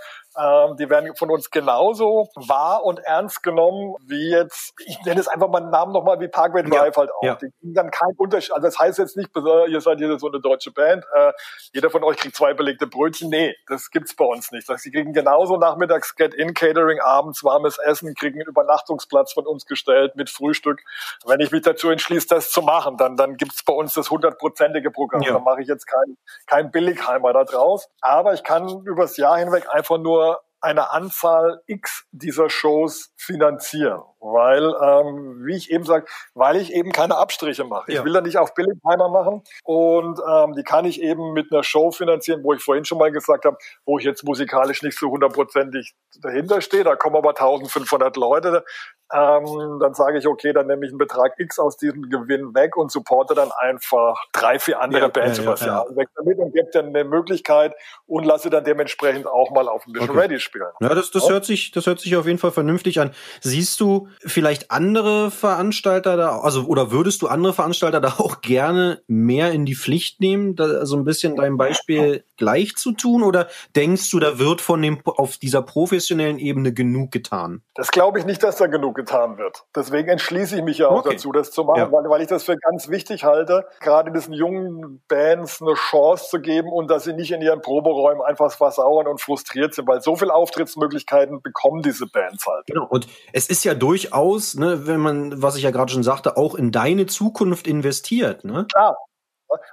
[0.78, 5.48] die werden von uns genauso wahr und ernst genommen wie jetzt, ich nenne es einfach
[5.48, 7.22] mal einen Namen nochmal wie Parkway Drive ja, halt auch.
[7.22, 7.34] Ja.
[7.36, 8.52] Die kriegen dann keinen Unterschied.
[8.52, 9.30] Also das heißt jetzt nicht,
[9.68, 11.32] ihr seid hier so eine deutsche Band, äh,
[11.72, 13.30] jeder von euch kriegt zwei belegte Brötchen.
[13.30, 14.66] Nee, das gibt's bei uns nicht.
[14.66, 20.28] Sie kriegen genauso nachmittags Get-In-Catering, abends warmes Essen, kriegen einen Übernachtungsplatz von uns gestellt mit
[20.28, 20.82] Frühstück.
[21.24, 24.90] Wenn ich mich dazu entschließe, das zu machen, dann, dann gibt's bei uns das hundertprozentige
[24.90, 25.22] Programm.
[25.22, 25.32] Ja.
[25.32, 27.88] Da mache ich jetzt kein, kein Billigheimer da draus.
[28.00, 30.25] Aber ich kann übers Jahr hinweg einfach nur
[30.66, 34.02] eine Anzahl X dieser Shows finanzieren.
[34.18, 37.92] Weil, ähm, wie ich eben sage, weil ich eben keine Abstriche mache.
[37.92, 38.00] Ja.
[38.00, 41.62] Ich will da nicht auf Billigheimer machen und ähm, die kann ich eben mit einer
[41.62, 45.10] Show finanzieren, wo ich vorhin schon mal gesagt habe, wo ich jetzt musikalisch nicht so
[45.10, 46.82] hundertprozentig dahinter stehe.
[46.82, 48.64] Da kommen aber 1500 Leute
[49.12, 52.76] ähm, dann sage ich, okay, dann nehme ich einen Betrag X aus diesem Gewinn weg
[52.76, 56.38] und supporte dann einfach drei, vier andere ja, Bands ja, übers ja, Jahr weg damit
[56.38, 57.74] und gebe dann eine Möglichkeit
[58.06, 60.18] und lasse dann dementsprechend auch mal auf ein bisschen okay.
[60.18, 60.66] Ready spielen.
[60.80, 63.12] Ja, das, das hört sich, das hört sich auf jeden Fall vernünftig an.
[63.40, 69.02] Siehst du vielleicht andere Veranstalter da, also oder würdest du andere Veranstalter da auch gerne
[69.06, 73.48] mehr in die Pflicht nehmen, da so ein bisschen deinem Beispiel gleich zu tun oder
[73.74, 77.62] denkst du, da wird von dem auf dieser professionellen Ebene genug getan?
[77.74, 79.64] Das glaube ich nicht, dass da genug getan wird.
[79.74, 81.12] Deswegen entschließe ich mich ja auch okay.
[81.12, 81.92] dazu, das zu machen, ja.
[81.92, 86.40] weil, weil ich das für ganz wichtig halte, gerade diesen jungen Bands eine Chance zu
[86.40, 90.16] geben und dass sie nicht in ihren Proberäumen einfach versauern und frustriert sind, weil so
[90.16, 92.66] viele Auftrittsmöglichkeiten bekommen diese Bands halt.
[92.66, 92.86] Genau.
[92.86, 96.54] Und es ist ja durchaus, ne, wenn man, was ich ja gerade schon sagte, auch
[96.54, 98.44] in deine Zukunft investiert.
[98.44, 98.66] Ne?
[98.70, 98.96] Klar,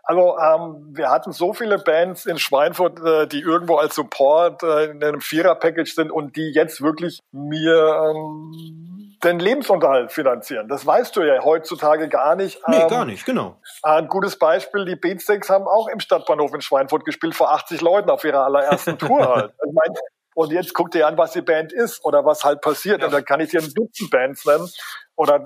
[0.03, 4.85] also ähm, wir hatten so viele Bands in Schweinfurt, äh, die irgendwo als Support äh,
[4.85, 10.67] in einem Vierer-Package sind und die jetzt wirklich mir ähm, den Lebensunterhalt finanzieren.
[10.67, 12.59] Das weißt du ja heutzutage gar nicht.
[12.67, 13.57] Nee, ähm, gar nicht, genau.
[13.81, 18.09] Ein gutes Beispiel, die Beatsteaks haben auch im Stadtbahnhof in Schweinfurt gespielt vor 80 Leuten
[18.09, 19.53] auf ihrer allerersten Tour halt.
[19.65, 19.95] Ich meine,
[20.35, 23.01] und jetzt guck dir an, was die Band ist oder was halt passiert.
[23.01, 23.05] Ja.
[23.05, 24.67] Und dann kann ich dir ein Dutzend Bands nennen
[25.15, 25.45] oder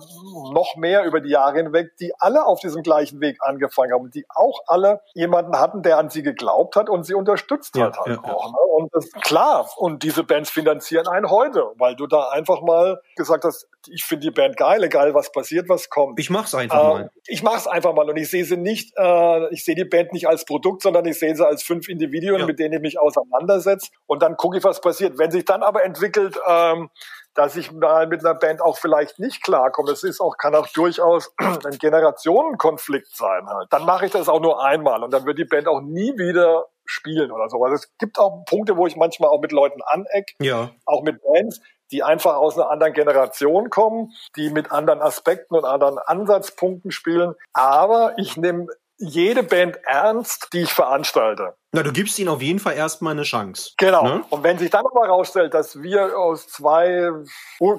[0.54, 4.26] noch mehr über die Jahre hinweg, die alle auf diesem gleichen Weg angefangen haben, die
[4.34, 8.00] auch alle jemanden hatten, der an sie geglaubt hat und sie unterstützt ja, hat.
[8.00, 8.58] Halt ja, auch, ne?
[8.78, 9.70] Und das ist klar.
[9.78, 14.28] Und diese Bands finanzieren einen heute, weil du da einfach mal gesagt hast, ich finde
[14.28, 16.20] die Band geil, egal was passiert, was kommt.
[16.20, 17.12] Ich mach's einfach äh, mal.
[17.26, 20.28] Ich mach's einfach mal und ich sehe sie nicht, äh, ich sehe die Band nicht
[20.28, 22.46] als Produkt, sondern ich sehe sie als fünf Individuen, ja.
[22.46, 25.18] mit denen ich mich auseinandersetze und dann gucke ich, was passiert.
[25.18, 26.90] Wenn sich dann aber entwickelt, ähm,
[27.38, 29.92] dass ich mal mit einer Band auch vielleicht nicht klarkomme.
[29.92, 33.68] Es ist auch, kann auch durchaus ein Generationenkonflikt sein halt.
[33.72, 36.66] Dann mache ich das auch nur einmal und dann wird die Band auch nie wieder
[36.86, 37.64] spielen oder so.
[37.64, 40.72] Also es gibt auch Punkte, wo ich manchmal auch mit Leuten aneck, ja.
[40.86, 45.64] auch mit Bands, die einfach aus einer anderen Generation kommen, die mit anderen Aspekten und
[45.64, 47.36] anderen Ansatzpunkten spielen.
[47.54, 51.54] Aber ich nehme jede Band ernst, die ich veranstalte.
[51.74, 53.74] Na, du gibst ihnen auf jeden Fall erstmal eine Chance.
[53.78, 54.04] Genau.
[54.04, 54.24] Ne?
[54.30, 57.12] Und wenn sich dann aber herausstellt, dass wir aus zwei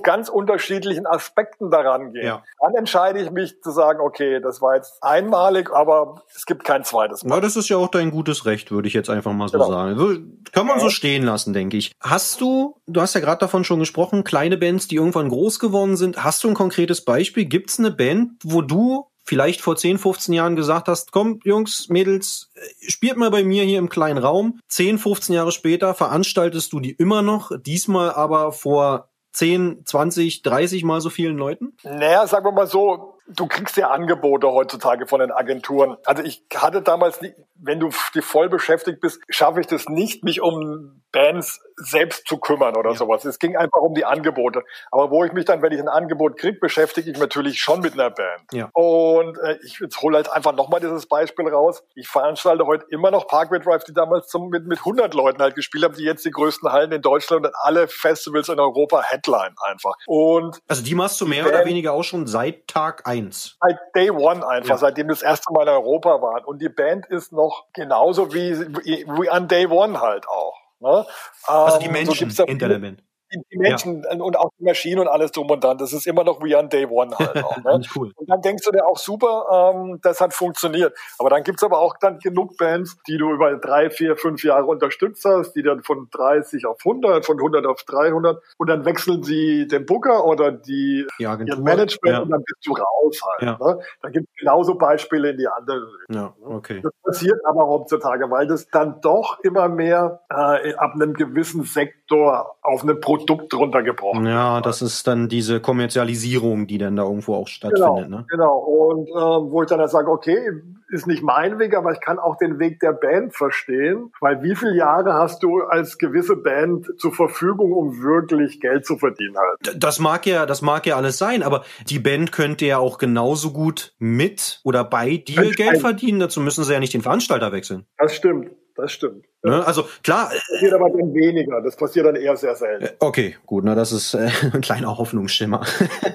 [0.03, 2.43] ganz unterschiedlichen Aspekten daran gehen, ja.
[2.61, 6.85] dann entscheide ich mich zu sagen, okay, das war jetzt einmalig, aber es gibt kein
[6.85, 7.37] zweites Mal.
[7.37, 9.71] Na, das ist ja auch dein gutes Recht, würde ich jetzt einfach mal so genau.
[9.71, 10.45] sagen.
[10.53, 11.91] Kann man so stehen lassen, denke ich.
[12.01, 15.97] Hast du, du hast ja gerade davon schon gesprochen, kleine Bands, die irgendwann groß geworden
[15.97, 16.23] sind.
[16.23, 17.47] Hast du ein konkretes Beispiel?
[17.47, 21.89] Gibt es eine Band, wo du vielleicht vor 10, 15 Jahren gesagt hast, komm, Jungs,
[21.91, 24.59] Mädels, äh, spielt mal bei mir hier im kleinen Raum.
[24.69, 30.83] 10, 15 Jahre später veranstaltest du die immer noch, diesmal aber vor 10, 20, 30
[30.83, 31.77] mal so vielen Leuten?
[31.85, 35.97] Naja, sagen wir mal so, du kriegst ja Angebote heutzutage von den Agenturen.
[36.05, 37.21] Also ich hatte damals,
[37.57, 42.77] wenn du voll beschäftigt bist, schaffe ich das nicht, mich um Bands selbst zu kümmern
[42.77, 42.97] oder ja.
[42.97, 43.25] sowas.
[43.25, 44.63] Es ging einfach um die Angebote.
[44.91, 47.95] Aber wo ich mich dann, wenn ich ein Angebot kriege, beschäftige ich natürlich schon mit
[47.95, 48.43] einer Band.
[48.53, 48.69] Ja.
[48.73, 51.83] Und äh, ich hole halt einfach nochmal dieses Beispiel raus.
[51.95, 55.55] Ich veranstalte heute immer noch Parkway Drive, die damals zum, mit, mit 100 Leuten halt
[55.55, 59.55] gespielt haben, die jetzt die größten Hallen in Deutschland und alle Festivals in Europa Headline
[59.67, 59.95] einfach.
[60.07, 63.57] Und also die machst du mehr oder weniger auch schon seit Tag eins.
[63.61, 64.79] Seit Day One einfach, ja.
[64.79, 66.45] seitdem das erste Mal in Europa waren.
[66.45, 70.59] Und die Band ist noch genauso wie, wie, wie an Day One halt auch.
[70.81, 71.07] Ne?
[71.45, 74.17] Also die ähm, Menschen so hinter der Band die Menschen ja.
[74.23, 75.79] und auch die Maschinen und alles drum und dran.
[75.79, 77.57] Das ist immer noch wie on Day One halt auch.
[77.59, 77.83] Ne?
[77.97, 78.13] cool.
[78.17, 80.97] Und dann denkst du dir auch super, ähm, das hat funktioniert.
[81.19, 84.67] Aber dann gibt's aber auch dann genug Bands, die du über drei, vier, fünf Jahre
[84.67, 89.23] unterstützt hast, die dann von 30 auf 100, von 100 auf 300 und dann wechseln
[89.23, 92.21] sie den Booker oder die ja, ihr Management ja.
[92.21, 93.43] und dann bist du raus halt.
[93.43, 93.67] Ja.
[93.67, 93.81] Ne?
[94.03, 96.17] Da gibt's genauso Beispiele in die andere Richtung.
[96.17, 96.57] Ja, ne?
[96.57, 96.81] okay.
[96.83, 102.57] Das passiert aber heutzutage, weil das dann doch immer mehr äh, ab einem gewissen Sektor
[102.63, 104.27] auf eine Produktion Produkt runtergebrochen.
[104.27, 108.05] Ja, das ist dann diese Kommerzialisierung, die dann da irgendwo auch stattfindet.
[108.07, 108.27] Genau, ne?
[108.29, 108.59] genau.
[108.59, 110.51] Und äh, wo ich dann halt sage, okay,
[110.91, 114.55] ist nicht mein Weg, aber ich kann auch den Weg der Band verstehen, weil wie
[114.55, 119.83] viele Jahre hast du als gewisse Band zur Verfügung, um wirklich Geld zu verdienen halt?
[119.83, 123.53] Das mag ja, das mag ja alles sein, aber die Band könnte ja auch genauso
[123.53, 126.21] gut mit oder bei dir Geld verdienen.
[126.21, 127.85] Dazu müssen sie ja nicht den Veranstalter wechseln.
[127.99, 129.27] Das stimmt, das stimmt.
[129.43, 129.65] Ne?
[129.67, 131.61] Also klar, Das passiert aber dann weniger.
[131.61, 132.85] Das passiert dann eher sehr selten.
[132.85, 135.65] äh, okay, gut, na das ist äh, ein kleiner Hoffnungsschimmer.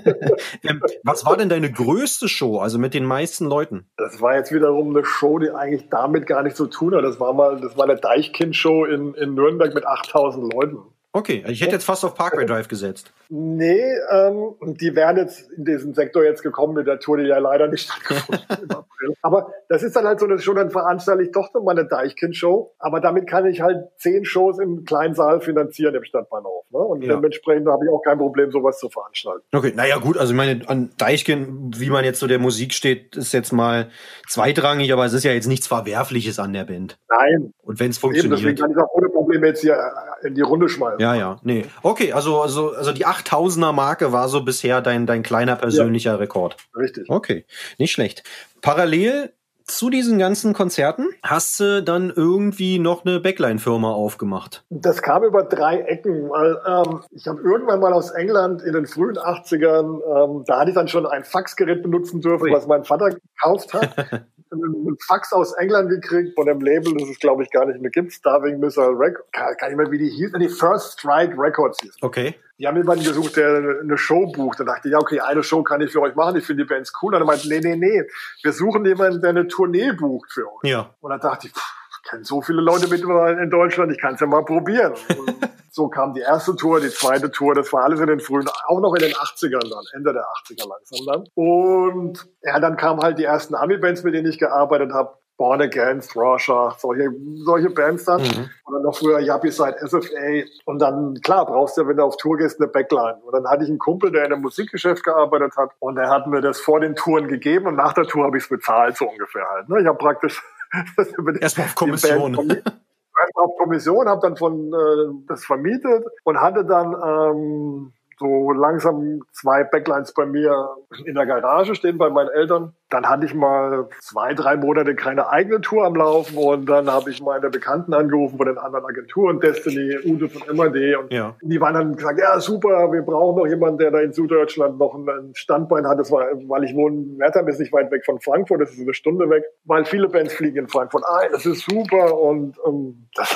[0.64, 3.86] ähm, was war denn deine größte Show, also mit den meisten Leuten?
[3.98, 7.04] Das war jetzt wiederum eine Show, die eigentlich damit gar nichts zu tun hat.
[7.04, 10.78] Das war mal, das war eine Deichkind-Show in, in Nürnberg mit 8000 Leuten.
[11.16, 13.14] Okay, ich hätte jetzt fast auf Parkway Drive gesetzt.
[13.30, 17.38] Nee, ähm, die wären jetzt in diesen Sektor jetzt gekommen mit der Tour, die ja
[17.38, 19.14] leider nicht stattgefunden hat im April.
[19.22, 21.86] Aber das ist dann halt so eine Show, dann veranstalte ich doch noch mal eine
[21.88, 22.74] Deichkind-Show.
[22.80, 26.66] Aber damit kann ich halt zehn Shows im kleinen Saal finanzieren im Stadtbahnhof.
[26.72, 26.80] Ne?
[26.80, 27.14] Und Ja.
[27.16, 29.44] dementsprechend habe ich auch kein Problem, sowas zu veranstalten.
[29.54, 33.16] Okay, naja gut, also ich meine, an Deichkind, wie man jetzt so der Musik steht,
[33.16, 33.90] ist jetzt mal
[34.28, 36.98] zweitrangig, aber es ist ja jetzt nichts Verwerfliches an der Band.
[37.08, 38.60] Nein, Und wenn es eben deswegen funktioniert.
[38.60, 39.78] kann ich auch ohne Probleme jetzt hier
[40.24, 41.00] in die Runde schmeißen.
[41.00, 41.66] Ja, ja, nee.
[41.82, 46.58] Okay, also, also, also die 8000er Marke war so bisher dein, dein kleiner persönlicher Rekord.
[46.78, 47.10] Richtig.
[47.10, 47.46] Okay,
[47.78, 48.24] nicht schlecht.
[48.62, 49.34] Parallel
[49.66, 54.66] zu diesen ganzen Konzerten hast du dann irgendwie noch eine Backline-Firma aufgemacht.
[54.70, 58.86] Das kam über drei Ecken, weil ähm, ich habe irgendwann mal aus England in den
[58.86, 62.52] frühen 80ern, ähm, da hatte ich dann schon ein Faxgerät benutzen dürfen, Ui.
[62.52, 64.26] was mein Vater gekauft hat.
[64.54, 67.92] ein Fax aus England gekriegt von dem Label, das es glaube ich gar nicht mehr
[67.92, 71.80] gibt, Starving Missile Records, kann, kann ich mal wie die hieß, die First Strike Records
[71.82, 71.98] hieß.
[72.02, 72.36] Okay.
[72.60, 74.60] Die haben jemanden gesucht, der eine Show bucht.
[74.60, 76.70] Da dachte ich, ja, okay, eine Show kann ich für euch machen, ich finde die
[76.70, 77.12] Bands cool.
[77.12, 78.04] Dann meinte, nee, nee, nee,
[78.44, 80.70] wir suchen jemanden, der eine Tournee bucht für uns.
[80.70, 80.94] Ja.
[81.02, 84.16] Und dann dachte ich, pff, ich kenne so viele Leute mittlerweile in Deutschland, ich kann
[84.16, 84.94] es ja mal probieren.
[85.76, 88.80] So kam die erste Tour, die zweite Tour, das war alles in den frühen, auch
[88.80, 91.24] noch in den 80ern dann, Ende der 80er langsam dann.
[91.34, 95.18] Und ja, dann kamen halt die ersten Ami-Bands, mit denen ich gearbeitet habe.
[95.36, 98.22] Born Against, Rorschach, solche, solche Bands dann.
[98.22, 98.50] Mhm.
[98.72, 100.44] Dann noch früher Yuppie Side SFA.
[100.66, 103.18] Und dann, klar, brauchst du, wenn du auf Tour gehst, eine Backline.
[103.24, 105.72] Und dann hatte ich einen Kumpel, der in einem Musikgeschäft gearbeitet hat.
[105.80, 107.66] Und der hat mir das vor den Touren gegeben.
[107.66, 109.70] Und nach der Tour habe ich es bezahlt, so ungefähr halt.
[109.70, 109.82] Ne?
[109.82, 110.40] Ich habe praktisch
[111.40, 112.34] Erstmal auf Kommission.
[112.34, 119.22] Erstmal auf Kommission, habe dann von äh, das vermietet und hatte dann ähm, so langsam
[119.32, 122.74] zwei Backlines bei mir in der Garage stehen bei meinen Eltern.
[122.94, 127.10] Dann hatte ich mal zwei, drei Monate keine eigene Tour am Laufen und dann habe
[127.10, 131.36] ich meine Bekannten angerufen von den anderen Agenturen, Destiny, Ute von MAD und Ja.
[131.42, 134.94] die waren dann gesagt, ja super, wir brauchen noch jemanden, der da in Süddeutschland noch
[134.94, 135.98] ein Standbein hat.
[135.98, 138.94] Das war, weil ich wohne, Wertheim ist nicht weit weg von Frankfurt, das ist eine
[138.94, 143.36] Stunde weg, weil viele Bands fliegen in Frankfurt ein, das ist super und ähm, das,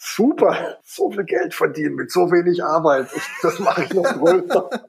[0.00, 3.06] super, so viel Geld verdienen mit so wenig Arbeit,
[3.42, 4.70] das mache ich noch größer.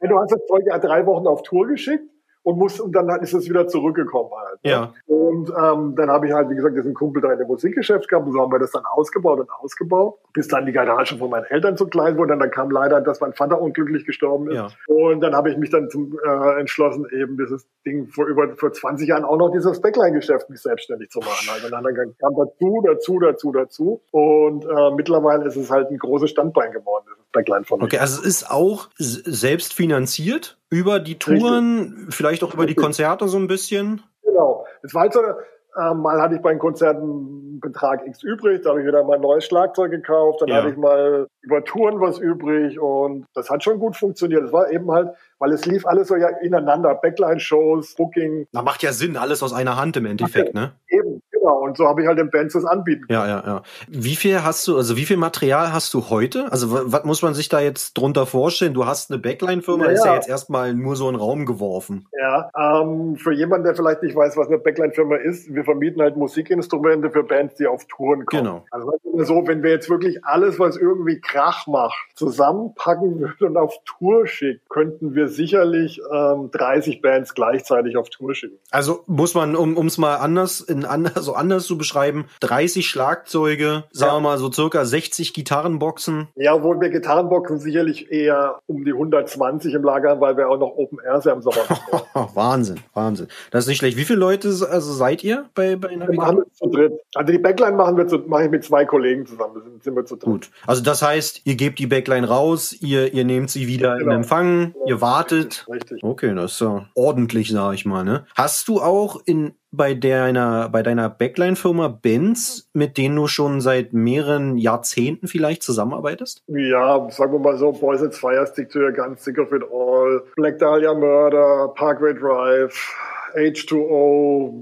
[0.00, 2.04] Du hast das Zeug ja drei Wochen auf Tour geschickt
[2.48, 4.64] und musst und dann ist es wieder zurückgekommen halt.
[4.64, 4.70] ne?
[4.70, 4.92] Ja.
[5.06, 8.26] Und ähm, dann habe ich halt, wie gesagt, diesen Kumpel da in dem Musikgeschäft gehabt
[8.26, 11.44] und so haben wir das dann ausgebaut und ausgebaut, bis dann die Garage von meinen
[11.44, 12.32] Eltern zu klein wurde.
[12.32, 14.56] Und dann kam leider, dass mein Vater unglücklich gestorben ist.
[14.56, 14.68] Ja.
[14.86, 18.72] Und dann habe ich mich dann zum, äh, entschlossen, eben dieses Ding vor über vor
[18.72, 21.48] 20 Jahren auch noch dieses Backline-Geschäft mich selbstständig zu machen.
[21.52, 24.00] Also dann kam dazu, dazu, dazu, dazu.
[24.10, 27.84] Und äh, mittlerweile ist es halt ein großes Standbein geworden, dieses Backline von mir.
[27.84, 32.84] Okay, also es ist auch selbst finanziert über die Touren, vielleicht auch über die Richtig.
[32.84, 34.02] Konzerte so ein bisschen.
[34.22, 34.64] Genau.
[34.94, 38.80] Halt so, äh, mal hatte ich bei den Konzerten einen Betrag X übrig, da habe
[38.80, 40.56] ich wieder mal ein neues Schlagzeug gekauft, dann Ja.
[40.56, 44.44] hatte ich mal über Touren was übrig und das hat schon gut funktioniert.
[44.44, 48.82] Es war eben halt, weil es lief alles so ja ineinander, Backline-Shows, Booking, Na, macht
[48.82, 50.72] ja Sinn, alles aus einer Hand im Endeffekt, ne?
[50.90, 51.64] eben, genau.
[51.64, 53.18] Und so habe ich halt den Bands das anbieten können.
[53.20, 53.62] Ja, ja, ja.
[53.88, 56.50] Wie viel hast du, also wie viel Material hast du heute?
[56.52, 58.74] Also wa- was muss man sich da jetzt drunter vorstellen?
[58.74, 62.06] Du hast eine Backline-Firma, Ja, ist ja jetzt erstmal nur so ein Raum geworfen.
[62.20, 66.16] Ja, ähm, für jemanden, der vielleicht nicht weiß, was eine Backline-Firma ist, wir vermieten halt
[66.16, 68.44] Musikinstrumente für Bands, die auf Touren kommen.
[68.44, 68.64] Genau.
[68.70, 68.92] Also
[69.24, 74.26] so, wenn wir jetzt wirklich alles, was irgendwie Krach macht, zusammenpacken würden und auf Tour
[74.26, 78.58] schicken, könnten wir sicherlich ähm, 30 Bands gleichzeitig auf Tour schicken.
[78.70, 83.84] Also muss man, um es mal anders, in anders, so anders zu beschreiben, 30 Schlagzeuge,
[83.92, 84.16] sagen Ja.
[84.16, 86.28] wir mal so circa 60 Gitarrenboxen.
[86.36, 90.58] Ja, obwohl wir Gitarrenboxen sicherlich eher um die 120 im Lager haben, weil wir auch
[90.58, 92.28] noch Open Airs ja im Sommer machen.
[92.34, 93.28] Wahnsinn, Wahnsinn.
[93.50, 93.96] Das ist nicht schlecht.
[93.96, 96.92] Wie viele Leute also seid ihr bei, bei wir zu dritt.
[97.14, 99.54] Also die Backline machen wir zu, mache ich mit zwei Kollegen zusammen.
[99.54, 100.24] Da sind, sind wir zu dritt.
[100.24, 100.50] Gut.
[100.66, 104.14] Also das heißt, ihr gebt die Backline raus, ihr, ihr nehmt sie wieder in Genau.
[104.14, 105.66] Empfang, ihr wartet.
[105.70, 106.02] Richtig.
[106.02, 108.04] Okay, das ist ja ordentlich, sag ich mal.
[108.04, 108.24] Ne?
[108.34, 113.92] Hast du auch in bei deiner, bei deiner Backline-Firma Benz, mit denen du schon seit
[113.92, 116.42] mehreren Jahrzehnten vielleicht zusammenarbeitest?
[116.46, 119.62] Ja, sagen wir mal so, Boys and Fire Stick to your Guns, Sick of It
[119.70, 122.94] All, Black Dahlia Murder, Parkway Drive,
[123.34, 124.52] H2O,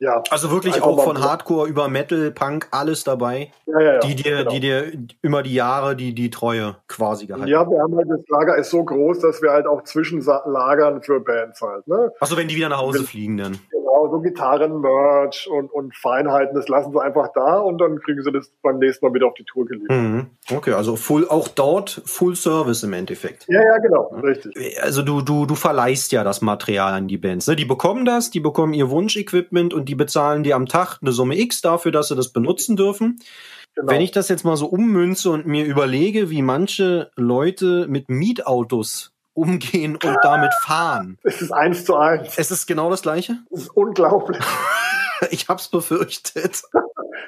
[0.00, 0.22] ja.
[0.30, 3.52] Also wirklich auch von Hardcore über Metal, Punk, alles dabei.
[3.66, 3.98] Ja, ja, ja.
[4.00, 4.50] Die dir, genau.
[4.50, 8.26] die dir über die Jahre die, die Treue quasi gehalten Ja, wir haben halt, das
[8.28, 12.10] Lager ist so groß, dass wir halt auch Zwischenlagern für Bands halt, ne?
[12.18, 13.58] Achso, wenn die wieder nach Hause fliegen dann.
[13.90, 18.22] Genau, so Gitarren, Merch und, und Feinheiten, das lassen sie einfach da und dann kriegen
[18.22, 19.96] sie das beim nächsten Mal wieder auf die Tour geliefert.
[19.96, 20.26] Mhm.
[20.50, 23.46] Okay, also full, auch dort Full Service im Endeffekt.
[23.48, 24.82] Ja, ja, genau, richtig.
[24.82, 27.56] Also du, du, du verleihst ja das Material an die Bands, ne?
[27.56, 31.38] Die bekommen das, die bekommen ihr Wunschequipment und die bezahlen dir am Tag eine Summe
[31.38, 33.20] X dafür, dass sie das benutzen dürfen.
[33.74, 33.92] Genau.
[33.92, 39.12] Wenn ich das jetzt mal so ummünze und mir überlege, wie manche Leute mit Mietautos
[39.40, 41.18] umgehen und damit fahren.
[41.22, 42.38] Es ist eins zu eins.
[42.38, 43.38] Es ist genau das Gleiche?
[43.50, 44.44] Es ist unglaublich.
[45.30, 46.62] ich hab's befürchtet.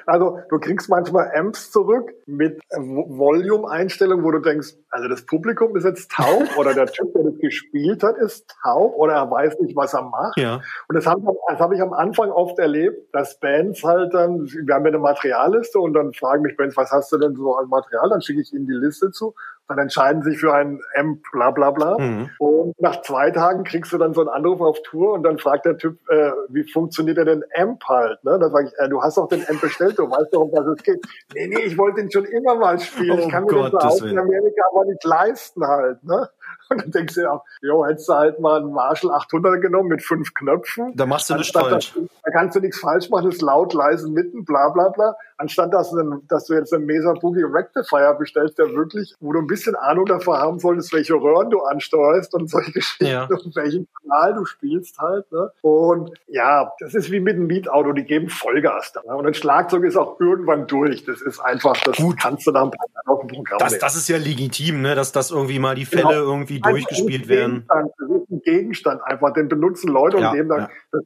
[0.05, 5.85] Also du kriegst manchmal Amps zurück mit Volume-Einstellungen, wo du denkst, also das Publikum ist
[5.85, 9.75] jetzt taub oder der Typ, der das gespielt hat, ist taub oder er weiß nicht,
[9.75, 10.37] was er macht.
[10.37, 10.61] Ja.
[10.87, 14.83] Und das habe hab ich am Anfang oft erlebt, dass Bands halt dann, wir haben
[14.83, 18.09] ja eine Materialliste und dann fragen mich Bands, was hast du denn so an Material?
[18.09, 19.35] Dann schicke ich ihnen die Liste zu
[19.67, 21.97] dann entscheiden sich für ein M, bla bla bla.
[21.97, 22.29] Mhm.
[22.37, 25.65] Und nach zwei Tagen kriegst du dann so einen Anruf auf Tour und dann fragt
[25.65, 28.23] der Typ, äh, wie funktioniert denn den Amp halt?
[28.23, 28.37] Ne?
[28.39, 30.65] Dann sage ich, äh, du hast doch den Amp bestellt, du weißt doch, um was
[30.67, 31.01] es geht.
[31.33, 33.19] Nee, nee, ich wollte den schon immer mal spielen.
[33.19, 36.03] Oh ich kann mir Gott, den so in Amerika aber nicht leisten halt.
[36.03, 36.29] Ne?
[36.73, 40.03] Und dann denkst du ja, jo, hättest du halt mal einen Marshall 800 genommen mit
[40.03, 40.93] fünf Knöpfen.
[40.95, 41.93] Da machst du nichts falsch.
[42.23, 45.15] Da kannst du nichts falsch machen, ist laut, leise, mitten, bla bla bla.
[45.37, 49.39] Anstatt dass du, dass du jetzt einen Mesa Boogie Rectifier bestellst, der wirklich, wo du
[49.39, 53.25] ein bisschen Ahnung davon haben solltest, welche Röhren du ansteuerst und solche Geschichten ja.
[53.25, 55.29] und welchen Kanal du spielst halt.
[55.31, 55.51] Ne?
[55.61, 59.01] Und ja, das ist wie mit einem Mietauto, die geben Vollgas da.
[59.05, 59.15] Ne?
[59.15, 61.03] Und ein Schlagzeug ist auch irgendwann durch.
[61.05, 62.17] Das ist einfach, das Gut.
[62.19, 62.71] kannst du dann
[63.05, 64.95] auf dem Programm das, das ist ja legitim, ne?
[64.95, 66.21] dass das irgendwie mal die Fälle genau.
[66.21, 67.65] irgendwie durchgespielt werden.
[67.67, 70.69] Das ist ein Gegenstand einfach, den benutzen Leute ja, und dem dann, ja.
[70.91, 71.03] das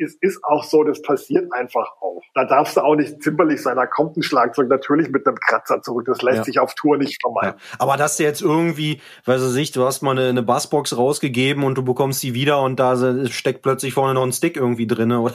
[0.00, 2.22] es ist auch so, das passiert einfach auch.
[2.34, 3.76] Da darfst du auch nicht zimperlich sein.
[3.76, 6.06] Da kommt ein Schlagzeug natürlich mit einem Kratzer zurück.
[6.06, 6.44] Das lässt ja.
[6.44, 7.54] sich auf Tour nicht vermeiden.
[7.58, 7.76] Ja.
[7.78, 11.64] Aber dass du jetzt irgendwie, weiß ich nicht, du hast mal eine, eine Bassbox rausgegeben
[11.64, 12.96] und du bekommst sie wieder und da
[13.28, 15.34] steckt plötzlich vorne noch ein Stick irgendwie drin oder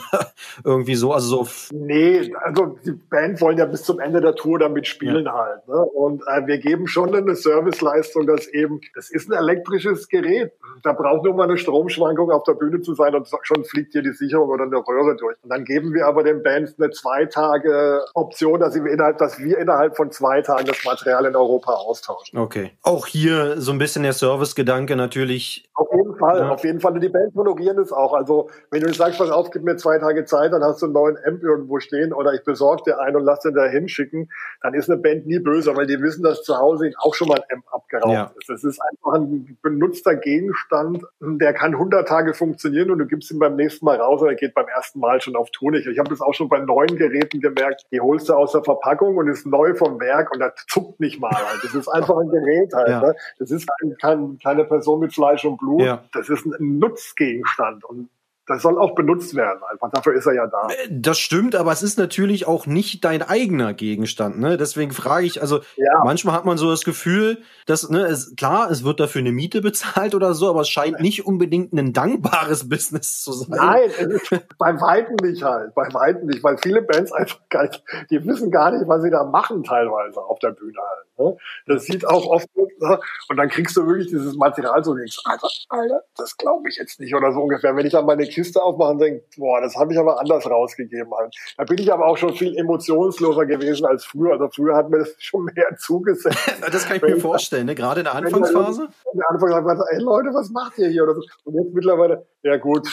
[0.64, 1.14] irgendwie so.
[1.14, 1.48] Also so.
[1.72, 5.34] Nee, also die Band wollen ja bis zum Ende der Tour damit spielen ja.
[5.34, 5.68] halt.
[5.68, 5.76] Ne?
[5.76, 10.54] Und äh, wir geben schon eine Serviceleistung, dass eben, das ist ein elektrisches Gerät.
[10.84, 14.02] Da braucht nur mal eine Stromschwankung auf der Bühne zu sein und schon fliegt hier
[14.02, 15.38] die Sicherung oder eine Röhre durch.
[15.44, 19.38] Und dann geben wir aber den Bands eine zwei Tage Option, dass, sie innerhalb, dass
[19.38, 22.40] wir innerhalb von zwei Tagen das Material in Europa austauschen.
[22.40, 22.72] Okay.
[22.82, 25.70] Auch hier so ein bisschen der Servicegedanke natürlich.
[25.74, 26.50] Auf jeden Fall, ja.
[26.50, 26.94] auf jeden Fall.
[26.94, 28.14] Und die Bands honorieren es auch.
[28.14, 30.94] Also wenn du sagst, pass auf, gib mir zwei Tage Zeit, dann hast du einen
[30.94, 34.30] neuen Amp irgendwo stehen oder ich besorge dir einen und lass den da hinschicken,
[34.62, 37.36] dann ist eine Band nie böse, weil die wissen, dass zu Hause auch schon mal
[37.36, 38.32] ein Amp abgeraubt ja.
[38.40, 38.50] ist.
[38.50, 43.40] Das ist einfach ein benutzter Gegenstand, der kann 100 Tage funktionieren und du gibst ihn
[43.40, 45.88] beim nächsten Mal raus und er geht beim ersten Mal schon auf nicht.
[45.88, 47.86] Ich habe das auch schon bei neuen Geräten gemerkt.
[47.92, 51.20] Die holst du aus der Verpackung und ist neu vom Werk und das zuckt nicht
[51.20, 51.34] mal.
[51.34, 51.64] Halt.
[51.64, 52.90] Das ist einfach ein Gerät halt.
[52.90, 53.02] Ja.
[53.02, 53.16] Ne?
[53.40, 55.82] Das ist kein, kein, keine Person mit Fleisch und Blut.
[55.82, 56.04] Ja.
[56.14, 57.84] Das ist ein Nutzgegenstand.
[57.86, 58.10] Und
[58.48, 59.90] das soll auch benutzt werden, einfach.
[59.92, 60.68] Dafür ist er ja da.
[60.68, 64.58] Äh, das stimmt, aber es ist natürlich auch nicht dein eigener Gegenstand, ne?
[64.58, 66.04] Deswegen frage ich, also ja.
[66.04, 69.62] manchmal hat man so das Gefühl, dass, ne, es, klar, es wird dafür eine Miete
[69.64, 73.58] bezahlt oder so, aber es scheint nicht unbedingt ein dankbares Business zu sein.
[73.58, 77.64] Nein, es ist bei Weitem nicht halt, bei Weitem nicht, weil viele Bands einfach gar
[77.64, 81.06] nicht, die wissen gar nicht, was sie da machen teilweise auf der Bühne halt.
[81.18, 81.38] Ne?
[81.68, 83.00] Das sieht auch oft, ne?
[83.30, 87.00] und dann kriegst du wirklich dieses Material so, denkst, Alter, Alter, das glaube ich jetzt
[87.00, 87.76] nicht oder so ungefähr.
[87.76, 91.12] Wenn ich dann meine Kiste aufmache und denke, boah, das habe ich aber anders rausgegeben.
[91.18, 91.34] Halt.
[91.58, 94.34] Da bin ich aber auch schon viel emotionsloser gewesen als früher.
[94.34, 96.38] Also früher hat mir das schon mehr zugesetzt.
[96.72, 97.76] das kann ich mir vorstellen, ne?
[97.76, 98.90] gerade in der Anfangsphase.
[99.14, 101.04] In der Anfangsphase, ey Leute, was macht ihr hier?
[101.04, 101.22] Oder so.
[101.46, 102.90] Und jetzt mittlerweile, ja gut,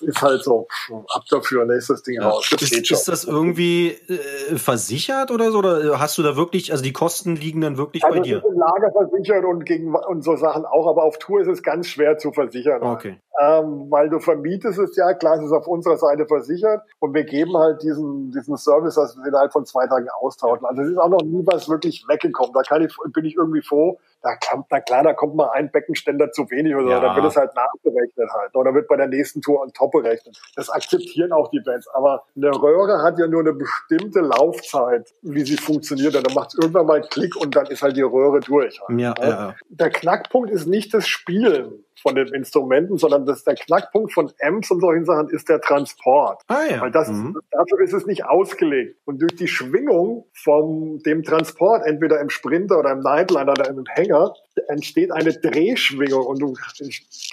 [0.00, 0.66] ist halt so,
[1.08, 2.28] ab dafür, nächstes Ding ja.
[2.28, 2.48] raus.
[2.50, 5.58] Das ist, ist das irgendwie äh, versichert oder so?
[5.58, 8.38] Oder hast du da wirklich, also die Kosten liegen dann wirklich also bei dir?
[8.38, 11.62] Ist im Lager versichert und gegen und so Sachen auch, aber auf Tour ist es
[11.62, 12.82] ganz schwer zu versichern.
[12.82, 13.18] Okay.
[13.40, 17.24] Ähm, weil du vermietest es ja, klar, es ist auf unserer Seite versichert und wir
[17.24, 20.64] geben halt diesen, diesen Service, dass wir innerhalb von zwei Tagen austauschen.
[20.64, 22.52] Also es ist auch noch nie was wirklich weggekommen.
[22.54, 25.70] Da kann ich, bin ich irgendwie froh, da kommt, na klar, da kommt mal ein
[25.70, 26.96] Beckenständer zu wenig oder ja.
[26.96, 28.54] so, dann wird es halt nachberechnet halt.
[28.54, 30.40] Oder wird bei der nächsten Tour on top berechnet.
[30.56, 31.88] Das akzeptieren auch die Bands.
[31.88, 36.16] Aber eine Röhre hat ja nur eine bestimmte Laufzeit, wie sie funktioniert.
[36.16, 38.80] Und dann macht es irgendwann mal Klick und dann ist halt die Röhre durch.
[38.80, 39.28] Halt, ja, ne?
[39.28, 39.54] ja.
[39.68, 44.70] Der Knackpunkt ist nicht das Spielen von den Instrumenten, sondern das der Knackpunkt von Amps
[44.70, 46.42] und solchen Sachen ist der Transport.
[46.48, 46.80] Ah, ja.
[46.82, 47.36] Weil das, Mhm.
[47.50, 48.98] dafür ist es nicht ausgelegt.
[49.06, 53.84] Und durch die Schwingung von dem Transport, entweder im Sprinter oder im Nightliner oder im
[53.88, 54.34] Hänger,
[54.68, 56.54] entsteht eine Drehschwingung und du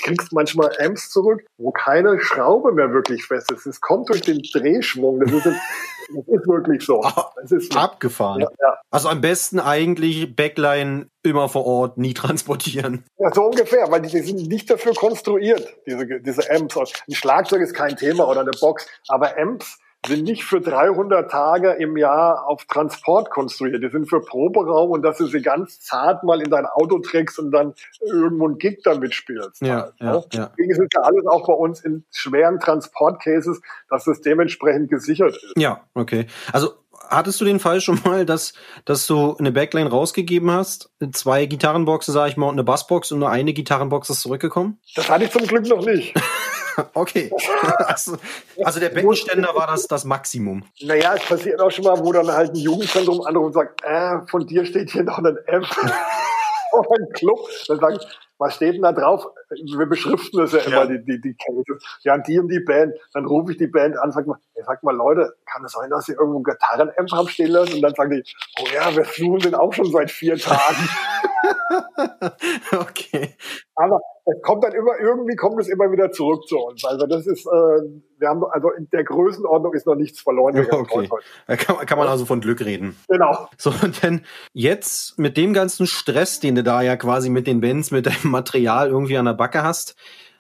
[0.04, 3.66] kriegst manchmal Amps zurück, wo keine Schraube mehr wirklich fest ist.
[3.66, 5.20] Es kommt durch den Drehschwung.
[5.20, 7.02] Das ist, das ist wirklich so.
[7.42, 8.42] Das ist, Abgefahren.
[8.42, 8.78] ja, ja.
[8.90, 13.06] Also am besten eigentlich Backline immer vor Ort, nie transportieren.
[13.18, 16.78] Ja, so ungefähr, weil die, die sind nicht dafür konstruiert, diese, diese Amps.
[16.78, 21.72] Ein Schlagzeug ist kein Thema oder eine Box, aber Amps sind nicht für 300 Tage
[21.74, 23.84] im Jahr auf Transport konstruiert.
[23.84, 27.38] Die sind für Proberaum und dass du sie ganz zart mal in dein Auto trägst
[27.38, 29.62] und dann irgendwo ein Gig damit spielst.
[29.62, 30.24] Ja, halt, ja, ne?
[30.34, 30.46] ja.
[30.48, 35.36] Deswegen ist es ja alles auch bei uns in schweren Transportcases, dass es dementsprechend gesichert
[35.36, 35.54] ist.
[35.56, 36.26] Ja, okay.
[36.52, 38.54] Also hattest du den Fall schon mal, dass,
[38.86, 43.20] dass du eine Backline rausgegeben hast, zwei Gitarrenboxen, sag ich mal, und eine Bassbox und
[43.20, 44.80] nur eine Gitarrenbox ist zurückgekommen?
[44.96, 46.14] Das hatte ich zum Glück noch nicht.
[46.94, 47.30] Okay.
[47.80, 48.18] Also,
[48.64, 50.64] also der Beckenständer war das, das Maximum.
[50.82, 54.26] Naja, es passiert auch schon mal, wo dann halt ein Jugendzentrum anruft und sagt, äh,
[54.30, 55.66] von dir steht hier noch ein M.
[56.72, 57.40] Oder ein Club.
[57.68, 58.00] Dann sagen,
[58.42, 59.28] was steht denn da drauf?
[59.52, 60.86] Wir beschriften das ja immer, Ja.
[60.88, 61.84] die, die, die Cases.
[62.02, 62.96] Ja, die und die Band.
[63.14, 65.92] Dann rufe ich die Band an, sag mal, ey, sag mal, Leute, kann es sein,
[65.92, 67.76] dass ihr irgendwo einen Gitarren-Amp haben stehen lassen?
[67.76, 68.24] Und dann sagen die,
[68.60, 70.90] oh ja, wir suchen den auch schon seit vier Tagen.
[72.72, 73.36] Okay.
[73.76, 76.84] Aber es kommt dann immer, irgendwie kommt es immer wieder zurück zu uns.
[76.86, 77.50] Also das ist, äh,
[78.20, 80.56] wir haben, also in der Größenordnung ist noch nichts verloren.
[80.72, 81.10] Okay.
[81.48, 82.96] Da kann, man- kann man also von Glück reden.
[83.08, 83.48] Genau.
[83.58, 87.92] So, dann jetzt mit dem ganzen Stress, den du da ja quasi mit den Bands,
[87.92, 89.96] mit deinem Material irgendwie an der Backe hast,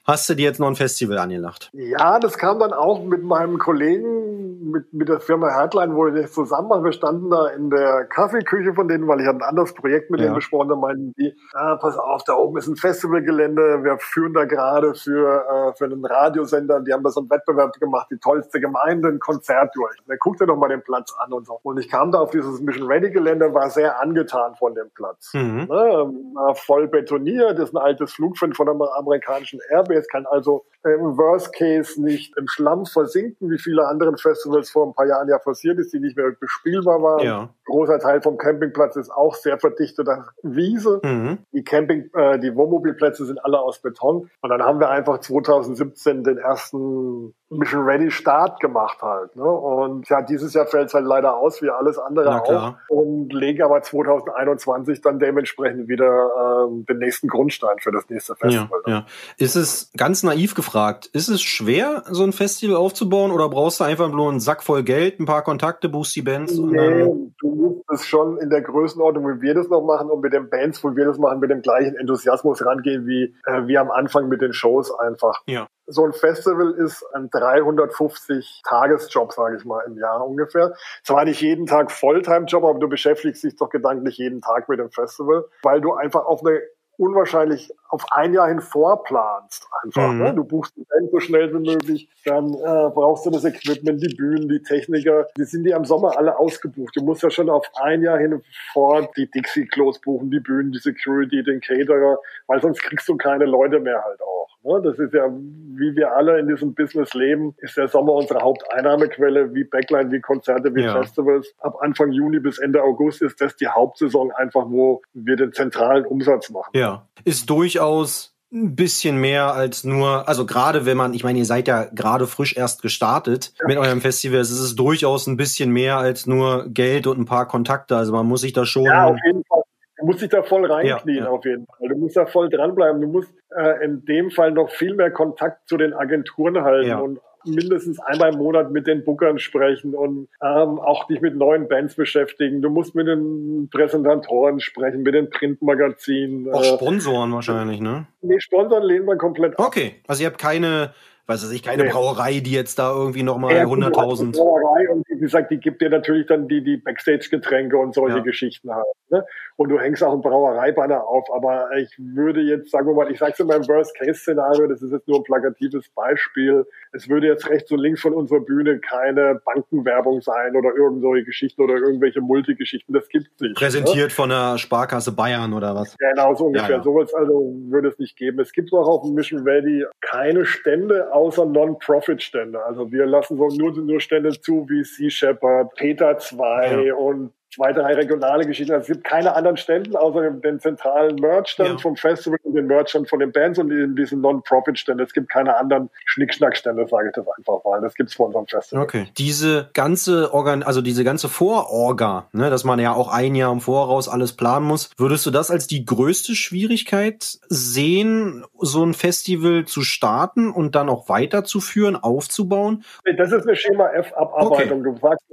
[0.05, 1.69] hast du dir jetzt noch ein Festival angelacht.
[1.73, 6.21] Ja, das kam dann auch mit meinem Kollegen, mit, mit der Firma Headline, wo wir
[6.21, 6.83] das zusammen machen.
[6.83, 10.19] Wir standen da in der Kaffeeküche von denen, weil ich hatte ein anderes Projekt mit
[10.19, 10.27] Ja.
[10.27, 10.69] denen besprochen.
[10.69, 13.83] Da meinten die, ah, pass auf, da oben ist ein Festivalgelände.
[13.83, 16.79] Wir führen da gerade für, äh, für einen Radiosender.
[16.81, 19.95] Die haben da so einen Wettbewerb gemacht, die tollste Gemeinde, ein Konzert durch.
[20.07, 21.59] Der guckte doch mal den Platz an und so.
[21.63, 25.31] Und ich kam da auf dieses Mission Ready Gelände, war sehr angetan von dem Platz.
[25.33, 25.67] Mhm.
[25.69, 29.59] Ne, war voll betoniert, ist ein altes Flugfeld von der amerikanischen
[29.91, 34.87] Airbase, kann also im Worst Case nicht im Schlamm versinken, wie viele anderen Festivals vor
[34.87, 37.25] ein paar Jahren ja passiert ist, die nicht mehr bespielbar waren.
[37.25, 37.49] Ja.
[37.65, 40.99] Großer Teil vom Campingplatz ist auch sehr verdichteter Wiese.
[41.03, 41.37] Mhm.
[41.53, 44.29] Die Camping, äh, die Wohnmobilplätze sind alle aus Beton.
[44.41, 49.35] Und dann haben wir einfach 2017 den ersten Mission Ready Start gemacht halt.
[49.35, 49.43] Ne?
[49.43, 52.75] Und ja, dieses Jahr fällt es halt leider aus, wie alles andere auch.
[52.89, 58.37] Und legen aber 2021 dann dementsprechend wieder ähm, den nächsten Grundstein für das nächste Ja,
[58.37, 58.81] Festival.
[58.87, 59.05] ja.
[59.37, 60.70] Ist es ganz naiv gefragt,
[61.13, 64.83] ist es schwer, so ein Festival aufzubauen oder brauchst du einfach nur einen Sack voll
[64.83, 67.03] Geld, ein paar Kontakte, buchst die Bands und Nee,
[67.39, 70.49] du musst es schon in der Größenordnung, wie wir das noch machen und mit den
[70.49, 74.27] Bands, wo wir das machen, mit dem gleichen Enthusiasmus rangehen wie, äh, wie am Anfang
[74.29, 75.41] mit den Shows einfach.
[75.47, 75.67] Ja.
[75.87, 80.73] So ein Festival ist ein 350 Tagesjob, sage ich mal, im Jahr ungefähr.
[81.03, 84.89] Zwar nicht jeden Tag Volltime-Job, aber du beschäftigst dich doch gedanklich jeden Tag mit dem
[84.89, 86.61] Festival, weil du einfach auf eine
[87.01, 90.11] unwahrscheinlich auf ein Jahr hin vorplanst einfach.
[90.11, 90.19] Mhm.
[90.19, 90.33] Ne?
[90.35, 94.15] Du buchst die Band so schnell wie möglich, dann äh, brauchst du das Equipment, die
[94.15, 95.27] Bühnen, die Techniker.
[95.35, 96.95] Die sind ja im Sommer alle ausgebucht.
[96.95, 98.41] Du musst ja schon auf ein Jahr hin
[98.71, 103.45] vor die Dixie-Klos buchen, die Bühnen, die Security, den Caterer, weil sonst kriegst du keine
[103.45, 104.50] Leute mehr halt auch.
[104.63, 104.81] Ne?
[104.83, 109.53] Das ist ja, wie wir alle in diesem Business leben, ist der Sommer unsere Haupteinnahmequelle,
[109.53, 111.01] wie Backline, wie Konzerte, wie Ja.
[111.01, 111.53] Festivals.
[111.59, 116.05] Ab Anfang Juni bis Ende August ist das die Hauptsaison einfach, wo wir den zentralen
[116.05, 116.71] Umsatz machen.
[116.73, 121.45] ja, ist durchaus ein bisschen mehr als nur, also gerade wenn man, ich meine, ihr
[121.45, 125.97] seid ja gerade frisch erst gestartet mit eurem Festival, es ist durchaus ein bisschen mehr
[125.97, 127.95] als nur Geld und ein paar Kontakte.
[127.95, 128.83] Also man muss sich da schon.
[128.83, 129.61] Ja, auf jeden Fall.
[130.01, 131.29] Du musst dich da voll reinknien, Ja, ja.
[131.29, 131.87] auf jeden Fall.
[131.89, 132.99] Du musst da voll dranbleiben.
[133.01, 136.97] Du musst äh, in dem Fall noch viel mehr Kontakt zu den Agenturen halten Ja.
[136.99, 141.67] und mindestens einmal im Monat mit den Bookern sprechen und ähm, auch dich mit neuen
[141.67, 142.61] Bands beschäftigen.
[142.61, 146.53] Du musst mit den Präsentatoren sprechen, mit den Printmagazinen.
[146.53, 148.05] auch Äh, Sponsoren wahrscheinlich, ne?
[148.21, 149.65] nee, Sponsoren lehnen wir komplett ab.
[149.67, 150.93] Okay, also ihr habt keine,
[151.25, 151.89] weiß ich, keine Nee.
[151.89, 154.21] Brauerei, die jetzt da irgendwie nochmal Ja, gut, du hast 100.000.
[154.21, 158.17] eine Brauerei Und wie gesagt, die gibt dir natürlich dann die, die Backstage-Getränke und solche
[158.17, 158.23] Ja.
[158.23, 158.85] Geschichten halt.
[159.09, 159.25] Ne?
[159.61, 161.31] Und du hängst auch einen Brauereibanner auf.
[161.31, 164.91] Aber ich würde jetzt, sagen wir mal, ich sage es in meinem Worst-Case-Szenario, das ist
[164.91, 166.65] jetzt nur ein plakatives Beispiel.
[166.93, 171.25] Es würde jetzt rechts und links von unserer Bühne keine Bankenwerbung sein oder irgend solche
[171.25, 172.91] Geschichten oder irgendwelche Multigeschichten.
[172.91, 173.51] Das gibt's nicht.
[173.51, 173.53] Ne?
[173.53, 175.95] Präsentiert von der Sparkasse Bayern oder was?
[175.99, 176.69] Genau, so ungefähr.
[176.69, 176.83] Ja, ja.
[176.83, 178.39] Sowas also würde es nicht geben.
[178.39, 182.65] Es gibt auch auf dem Mission Valley keine Stände außer Non-Profit-Stände.
[182.65, 186.95] Also wir lassen so nur, nur Stände zu wie Sea Shepherd, Peter 2 Ja.
[186.95, 188.73] und zwei, drei regionale Geschichten.
[188.73, 191.77] Also es gibt keine anderen Stände, außer den zentralen Merch-Stand ja.
[191.77, 195.03] vom Festival und den Merch-Stand von den Bands und diesen Non-Profit-Stände.
[195.03, 197.81] Es gibt keine anderen Schnickschnack-Stände, sage ich das einfach mal.
[197.81, 198.83] Das gibt's vor unserem Festival.
[198.83, 199.07] Okay.
[199.17, 203.61] Diese ganze Organ, also diese ganze Vororga, ne, dass man ja auch ein Jahr im
[203.61, 204.89] Voraus alles planen muss.
[204.97, 210.89] Würdest du das als die größte Schwierigkeit sehen, so ein Festival zu starten und dann
[210.89, 212.83] auch weiterzuführen, aufzubauen?
[213.17, 214.81] Das ist eine Schema F-Abarbeitung.
[214.81, 214.91] Okay.
[214.91, 215.25] Du sagst,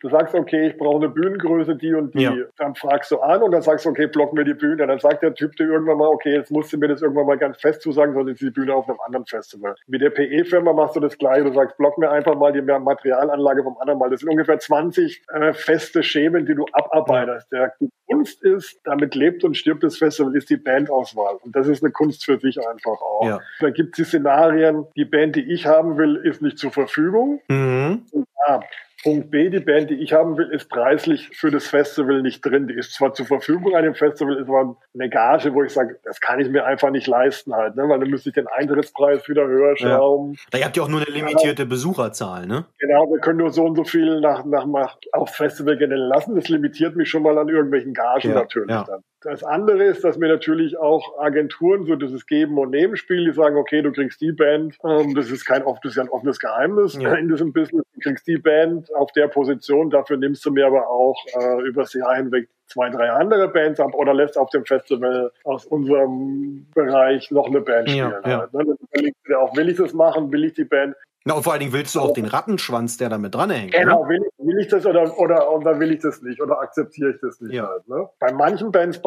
[0.00, 2.22] du sagst, okay, ich brauche eine Bühnengröße, die und die.
[2.22, 2.34] Ja.
[2.56, 4.86] Dann fragst du an und dann sagst du, okay, block mir die Bühne.
[4.86, 7.38] Dann sagt der Typ dir irgendwann mal, okay, jetzt musst du mir das irgendwann mal
[7.38, 9.74] ganz fest zusagen, sonst ist die Bühne auf einem anderen Festival.
[9.86, 11.44] Mit der PE-Firma machst du das gleiche.
[11.44, 14.10] Du sagst, block mir einfach mal die Materialanlage vom anderen Mal.
[14.10, 17.52] Das sind ungefähr 20 äh, feste Schemen, die du abarbeitest.
[17.52, 21.36] Der, die Kunst ist, damit lebt und stirbt das Festival, ist die Bandauswahl.
[21.42, 23.26] Und das ist eine Kunst für sich einfach auch.
[23.26, 23.40] Ja.
[23.60, 27.40] Da gibt es die Szenarien, die Band, die ich haben will, ist nicht zur Verfügung.
[27.48, 28.02] Mhm.
[28.46, 28.60] Ja,
[29.02, 32.68] Punkt B, die Band, die ich haben will, ist preislich für das Festival nicht drin.
[32.68, 35.98] Die ist zwar zur Verfügung an dem Festival, ist aber eine Gage, wo ich sage,
[36.04, 37.88] das kann ich mir einfach nicht leisten halt, ne?
[37.88, 40.32] weil dann müsste ich den Eintrittspreis wieder höher schrauben.
[40.32, 40.58] Ja.
[40.58, 41.66] Da habt ihr auch nur eine limitierte.
[41.70, 42.66] Besucherzahl, ne?
[42.78, 46.34] Genau, wir können nur so und so viel nach, nach, nach aufs Festival generell lassen.
[46.34, 48.34] Das limitiert mich schon mal an irgendwelchen Gagen ja.
[48.34, 48.84] natürlich ja.
[48.84, 49.02] dann.
[49.22, 53.34] Das andere ist, dass mir natürlich auch Agenturen so dieses Geben und Nehmen spielen, die
[53.34, 56.38] sagen, okay, du kriegst die Band, ähm, das ist kein das ist ja ein offenes
[56.38, 57.14] Geheimnis ja.
[57.14, 60.88] in diesem Business, du kriegst die Band auf der Position, dafür nimmst du mir aber
[60.88, 65.32] auch äh, übers Jahr hinweg zwei, drei andere Bands ab oder lässt auf dem Festival
[65.44, 68.12] aus unserem Bereich noch eine Band spielen.
[68.24, 68.38] Ja, ja.
[68.40, 68.64] Halt, ne?
[68.64, 71.42] Dann überlegst du dir auch, will ich das machen, will ich die Band na, und
[71.42, 73.72] vor allen Dingen willst du auch den Rattenschwanz, der damit dranhängt.
[73.72, 77.10] Genau, will ich, will ich das oder, oder, oder will ich das nicht oder akzeptiere
[77.10, 77.68] ich das nicht ja.
[77.68, 77.86] halt.
[77.88, 78.08] Ne?
[78.18, 79.02] Bei manchen Bands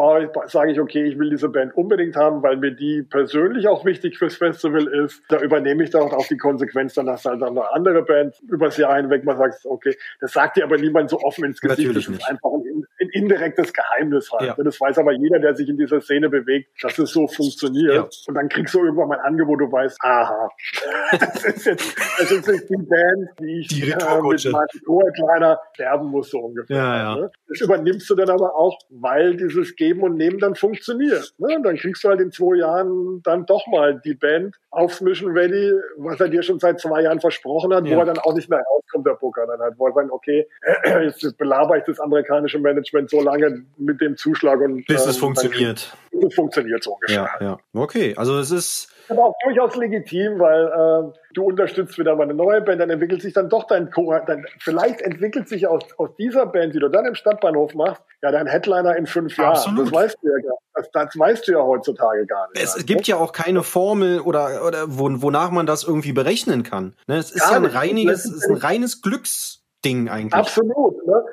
[0.46, 4.20] sage ich, okay, ich will diese Band unbedingt haben, weil mir die persönlich auch wichtig
[4.20, 5.24] fürs Festival ist.
[5.30, 8.78] Da übernehme ich dann auch die Konsequenz, dann dass halt dann eine andere Band übers
[8.78, 11.80] Jahr hinweg mal sagt, okay, das sagt dir aber niemand so offen ins Gesicht.
[11.80, 12.30] Natürlich das ist nicht.
[12.30, 14.58] einfach ein, ein, indirektes Geheimnis halt.
[14.58, 14.64] Ja.
[14.64, 17.94] Das weiß aber jeder, der sich in dieser Szene bewegt, dass es so funktioniert.
[17.94, 18.08] Ja.
[18.28, 20.50] Und dann kriegst du irgendwann mal ein Angebot, du weißt, aha,
[21.20, 25.60] das ist jetzt das ist nicht die Band, die ich die äh, mit meinem kleiner
[25.74, 26.78] sterben muss, so ungefähr.
[26.78, 27.16] Ja.
[27.16, 27.32] Ne?
[27.48, 31.34] Das übernimmst du dann aber auch, weil dieses Geben und Nehmen dann funktioniert.
[31.38, 31.60] Ne?
[31.64, 35.74] Dann kriegst du halt in zwei Jahren dann doch mal die Band aufs Mission Ready,
[35.98, 38.64] was er dir schon seit zwei Jahren versprochen hat, wo er dann auch nicht mehr
[38.74, 39.46] rauskommt, der Booker.
[39.46, 40.48] Dann halt, wo er sagt, okay,
[41.04, 45.18] jetzt belaber ich das amerikanische Management so lange mit dem Zuschlag und bis ähm, es
[45.18, 45.98] funktioniert.
[46.12, 47.30] Bis es funktioniert so ungefähr.
[47.40, 47.58] Ja, ja.
[47.74, 52.34] Okay, also es ist aber auch durchaus legitim, weil äh, du unterstützt wieder mal eine
[52.34, 56.16] neue Band, dann entwickelt sich dann doch dein Co dann vielleicht entwickelt sich aus, aus
[56.18, 59.56] dieser Band, die du dann im Stadtbahnhof machst, ja dein Headliner in fünf Jahren.
[59.56, 59.88] Absolut.
[59.88, 62.64] Das weißt du ja gar das, das weißt du ja heutzutage gar nicht.
[62.64, 66.64] Es, es gibt ja auch keine Formel oder, oder wo, wonach man das irgendwie berechnen
[66.64, 66.96] kann.
[67.08, 67.18] Ne?
[67.18, 70.34] Es ist gar ja ein reiniges, ist ein reines Glücks Ding eigentlich.
[70.34, 70.96] Absolut.
[71.06, 71.24] Ne?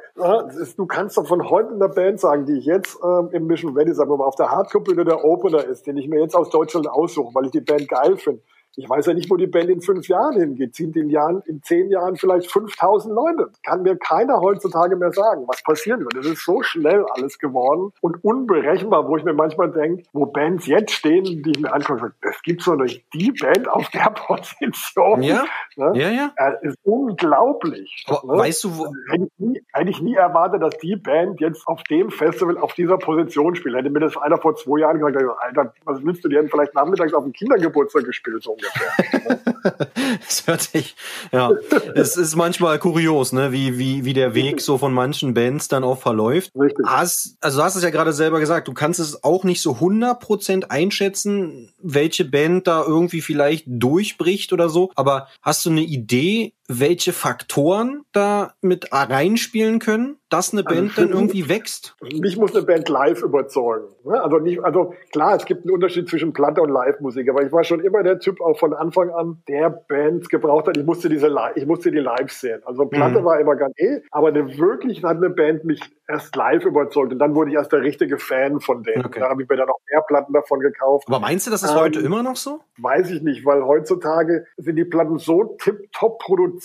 [0.77, 3.77] Du kannst doch von heute in der Band sagen, die ich jetzt ähm, im Mission
[3.77, 6.51] Ready, sagen wir mal, auf der Hardcore-Bühne der Opener ist, den ich mir jetzt aus
[6.51, 8.43] Deutschland aussuche, weil ich die Band geil finde.
[8.81, 10.75] Ich weiß ja nicht, wo die Band in fünf Jahren hingeht.
[10.75, 13.51] Sind in, Jahren, in zehn Jahren vielleicht 5000 Leute?
[13.63, 16.15] Kann mir keiner heutzutage mehr sagen, was passieren wird.
[16.17, 20.67] Es ist so schnell alles geworden und unberechenbar, wo ich mir manchmal denke, wo Bands
[20.67, 23.05] jetzt stehen, die ich mir anschaue, das gibt's doch nicht.
[23.13, 25.23] Die Band auf der Position.
[25.23, 25.45] Ja,
[25.77, 25.93] ne?
[25.95, 26.33] ja, ja.
[26.63, 28.07] Ist unglaublich.
[28.09, 28.43] Aber ne?
[28.43, 31.83] Weißt du, wo hätte ich, nie, hätte ich nie erwartet, dass die Band jetzt auf
[31.85, 33.77] dem Festival auf dieser Position spielt.
[33.77, 36.75] Hätte mir das einer vor zwei Jahren gesagt, Alter, was willst du, die hätten vielleicht
[36.75, 38.70] nachmittags auf dem Kindergeburtstag gespielt, so ungefähr.
[40.29, 40.97] Es hört sich,
[41.33, 41.51] ja,
[41.95, 45.85] es ist manchmal kurios, ne, wie, wie, wie der Weg so von manchen Bands dann
[45.85, 46.53] auch verläuft.
[46.59, 46.85] Richtig.
[46.87, 49.73] Hast, also du hast es ja gerade selber gesagt, du kannst es auch nicht so
[49.73, 56.55] 100% einschätzen, welche Band da irgendwie vielleicht durchbricht oder so, aber hast du eine Idee,
[56.71, 61.97] welche Faktoren da mit reinspielen können, dass eine Band also dann irgendwie wächst?
[62.01, 63.89] Mich muss eine Band live überzeugen.
[64.05, 64.23] Ne?
[64.23, 67.65] Also nicht, also klar, es gibt einen Unterschied zwischen Platte und Live-Musik, aber ich war
[67.65, 70.77] schon immer der Typ auch von Anfang an, der Bands gebraucht hat.
[70.77, 72.61] Ich musste diese, ich musste die live sehen.
[72.65, 73.25] Also Platte mhm.
[73.25, 77.19] war immer ganz eh, aber eine wirklich hat eine Band mich erst live überzeugt und
[77.19, 79.05] dann wurde ich erst der richtige Fan von denen.
[79.05, 79.19] Okay.
[79.19, 81.09] Da habe ich mir dann noch mehr Platten davon gekauft.
[81.09, 82.61] Aber meinst du, das ist ähm, heute immer noch so?
[82.79, 86.60] Weiß ich nicht, weil heutzutage sind die Platten so tipptopp produziert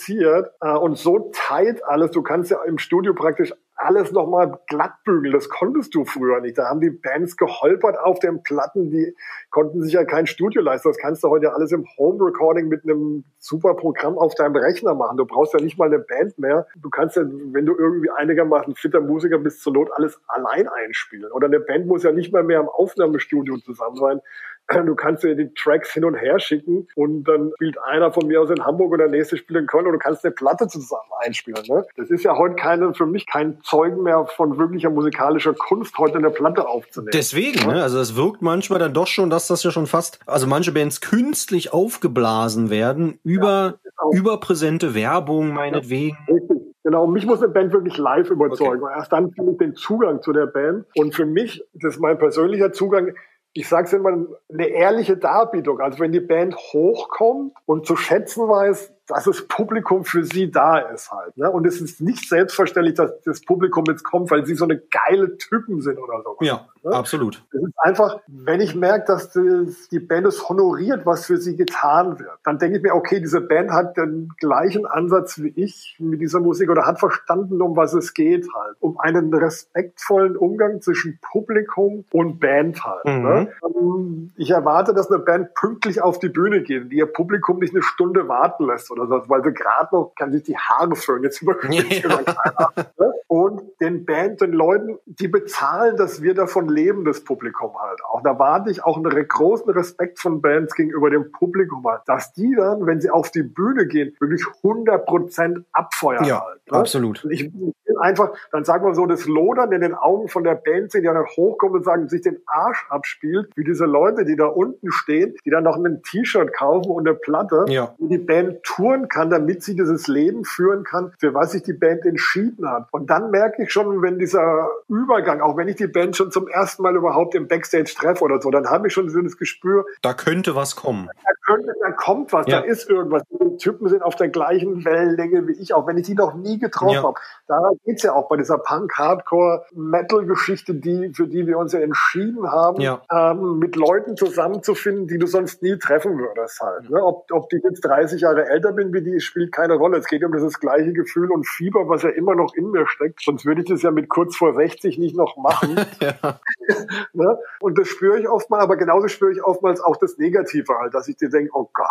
[0.60, 2.10] äh, und so tight alles.
[2.10, 5.32] Du kannst ja im Studio praktisch alles nochmal glattbügeln.
[5.32, 6.56] Das konntest du früher nicht.
[6.56, 9.14] Da haben die Bands geholpert auf den Platten, die
[9.50, 10.88] konnten sich ja kein Studio leisten.
[10.88, 14.94] Das kannst du heute alles im Home Recording mit einem super Programm auf deinem Rechner
[14.94, 15.18] machen.
[15.18, 16.66] Du brauchst ja nicht mal eine Band mehr.
[16.76, 21.30] Du kannst ja, wenn du irgendwie einigermaßen fitter Musiker bist, zur Not alles allein einspielen.
[21.32, 24.20] Oder eine Band muss ja nicht mal mehr im Aufnahmestudio zusammen sein.
[24.68, 28.40] Du kannst dir die Tracks hin und her schicken und dann spielt einer von mir
[28.40, 31.10] aus in Hamburg und der nächste spielt in Köln und du kannst eine Platte zusammen
[31.24, 31.62] einspielen.
[31.68, 31.84] Ne?
[31.96, 36.18] Das ist ja heute keine, für mich kein Zeugen mehr von wirklicher musikalischer Kunst, heute
[36.18, 37.12] eine Platte aufzunehmen.
[37.12, 37.74] Deswegen, ja?
[37.74, 37.82] ne?
[37.82, 41.00] also es wirkt manchmal dann doch schon, dass das ja schon fast, also manche Bands
[41.00, 46.18] künstlich aufgeblasen werden über, ja, überpräsente Werbung meinetwegen.
[46.28, 46.56] Ja.
[46.86, 48.84] Genau, mich muss eine Band wirklich live überzeugen.
[48.84, 48.94] Okay.
[48.96, 50.86] Erst dann finde ich den Zugang zu der Band.
[50.94, 53.12] Und für mich, das ist mein persönlicher Zugang,
[53.56, 54.10] ich sage es immer,
[54.52, 55.80] eine ehrliche Darbietung.
[55.80, 60.78] Also wenn die Band hochkommt und zu schätzen weiß, dass das Publikum für sie da
[60.78, 61.36] ist halt.
[61.36, 61.50] Ne?
[61.50, 65.36] Und es ist nicht selbstverständlich, dass das Publikum jetzt kommt, weil sie so eine geile
[65.36, 66.36] Typen sind oder so.
[66.40, 66.92] Ja, ne?
[66.92, 67.44] absolut.
[67.52, 71.56] Es ist einfach, wenn ich merke, dass das, die Band es honoriert, was für sie
[71.56, 75.96] getan wird, dann denke ich mir, okay, diese Band hat den gleichen Ansatz wie ich
[75.98, 78.76] mit dieser Musik oder hat verstanden, um was es geht halt.
[78.80, 83.04] Um einen respektvollen Umgang zwischen Publikum und Band halt.
[83.04, 83.48] Ne?
[83.78, 84.26] Mhm.
[84.26, 84.30] Ne?
[84.36, 87.82] Ich erwarte, dass eine Band pünktlich auf die Bühne geht, die ihr Publikum nicht eine
[87.82, 91.42] Stunde warten lässt oder so, weil sie gerade noch kann sich die Haare föhnen, jetzt
[91.42, 93.12] überspitzt ja.
[93.28, 98.22] Und den Band, den Leuten, die bezahlen, dass wir davon leben, das Publikum halt auch.
[98.22, 102.54] Da warte ich auch einen großen Respekt von Bands gegenüber dem Publikum halt, dass die
[102.56, 106.60] dann, wenn sie auf die Bühne gehen, wirklich 100 Prozent abfeuern ja, halt.
[106.70, 106.78] Ne?
[106.78, 107.24] Absolut.
[107.30, 110.92] Ich, will einfach, dann sagen wir so, das Lodern in den Augen von der Band
[110.92, 114.46] sehen, die dann hochkommen und sagen, sich den Arsch abspielt, wie diese Leute, die da
[114.46, 117.94] unten stehen, die dann noch ein T-Shirt kaufen und eine Platte, ja.
[117.98, 121.72] die die Band touren kann, damit sie dieses Leben führen kann, für was sich die
[121.72, 122.88] Band entschieden hat.
[122.90, 126.48] Und dann merke ich schon, wenn dieser Übergang, auch wenn ich die Band schon zum
[126.48, 129.84] ersten Mal überhaupt im Backstage treffe oder so, dann habe ich schon so das Gespür.
[130.02, 131.06] Da könnte was kommen.
[131.06, 132.60] Da könnte, da kommt was, ja.
[132.60, 133.22] da ist irgendwas.
[133.30, 136.58] Die Typen sind auf der gleichen Wellenlänge wie ich, auch wenn ich die noch nie
[136.58, 137.02] getroffen ja.
[137.02, 137.18] habe.
[137.46, 142.80] Da geht's ja auch bei dieser Punk-Hardcore-Metal-Geschichte, die, für die wir uns ja entschieden haben,
[142.80, 143.00] ja.
[143.10, 146.90] Ähm, mit Leuten zusammenzufinden, die du sonst nie treffen würdest halt.
[146.90, 147.02] Ne?
[147.02, 149.98] Ob, ob die jetzt 30 Jahre älter bin wie die, spielt keine Rolle.
[149.98, 153.05] Es geht um dieses gleiche Gefühl und Fieber, was ja immer noch in mir steckt.
[153.22, 155.76] Sonst würde ich das ja mit kurz vor 60 nicht noch machen.
[156.00, 156.40] ja.
[157.12, 157.38] ne?
[157.60, 161.08] Und das spüre ich oftmals, aber genauso spüre ich oftmals auch das Negative halt, dass
[161.08, 161.86] ich dir denke, oh Gott,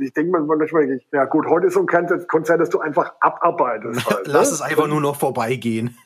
[0.00, 4.06] ich denke manchmal, ja gut, heute ist so ein Konzert, dass du einfach abarbeitest.
[4.10, 4.54] Halt, Lass ne?
[4.54, 5.96] es einfach nur noch vorbeigehen.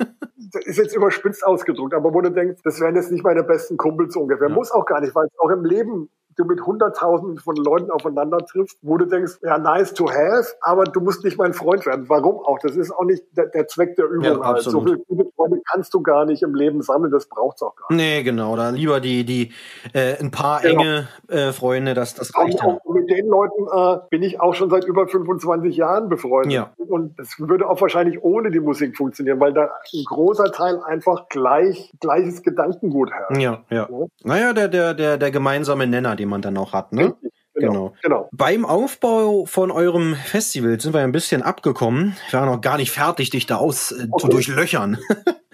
[0.53, 3.77] das ist jetzt überspitzt ausgedrückt, aber wo du denkst, das wären jetzt nicht meine besten
[3.77, 4.49] Kumpels ungefähr.
[4.49, 4.55] Ja.
[4.55, 8.39] Muss auch gar nicht, weil es auch im Leben du mit hunderttausenden von Leuten aufeinander
[8.39, 12.09] triffst, wo du denkst, ja, nice to have, aber du musst nicht mein Freund werden.
[12.09, 12.59] Warum auch?
[12.59, 14.41] Das ist auch nicht der, der Zweck der Übung.
[14.41, 14.63] Ja, halt.
[14.63, 17.87] So viele gute Freunde kannst du gar nicht im Leben sammeln, das braucht's auch gar
[17.91, 17.97] nicht.
[17.97, 18.57] Nee, genau.
[18.57, 19.53] Da lieber die, die
[19.93, 20.81] äh, ein paar genau.
[20.81, 22.63] enge äh, Freunde, das, das reicht.
[22.63, 26.53] Und, und mit den Leuten äh, bin ich auch schon seit über 25 Jahren befreundet.
[26.53, 26.73] Ja.
[26.77, 31.29] Und das würde auch wahrscheinlich ohne die Musik funktionieren, weil da ein großer Teil einfach
[31.29, 33.41] gleich, gleiches Gedankengut herrscht.
[33.41, 33.89] Ja, ja.
[33.91, 34.07] ja.
[34.25, 37.15] Naja, der, der, der, der gemeinsame Nenner, den man dann auch hat, ne?
[37.55, 37.95] Genau, genau.
[38.03, 38.29] genau.
[38.33, 42.17] Beim Aufbau von eurem Festival sind wir ein bisschen abgekommen.
[42.31, 44.23] Wir waren noch gar nicht fertig, dich da aus äh, okay.
[44.23, 44.99] zu durchlöchern.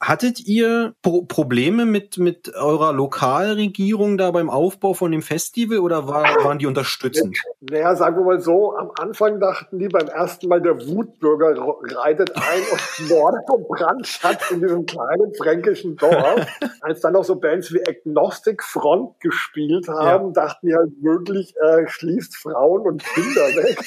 [0.00, 6.08] Hattet ihr Pro Probleme mit, mit eurer Lokalregierung da beim Aufbau von dem Festival oder
[6.08, 7.38] war, waren die unterstützend?
[7.60, 11.54] Naja, sagen wir mal so, am Anfang dachten die beim ersten Mal, der Wutbürger
[11.96, 16.46] reitet ein und Mord und Brand statt in diesem kleinen fränkischen Dorf.
[16.80, 20.32] Als dann noch so Bands wie Agnostic Front gespielt haben, ja.
[20.32, 23.78] dachten die halt wirklich, äh, schließt Frauen und Kinder weg.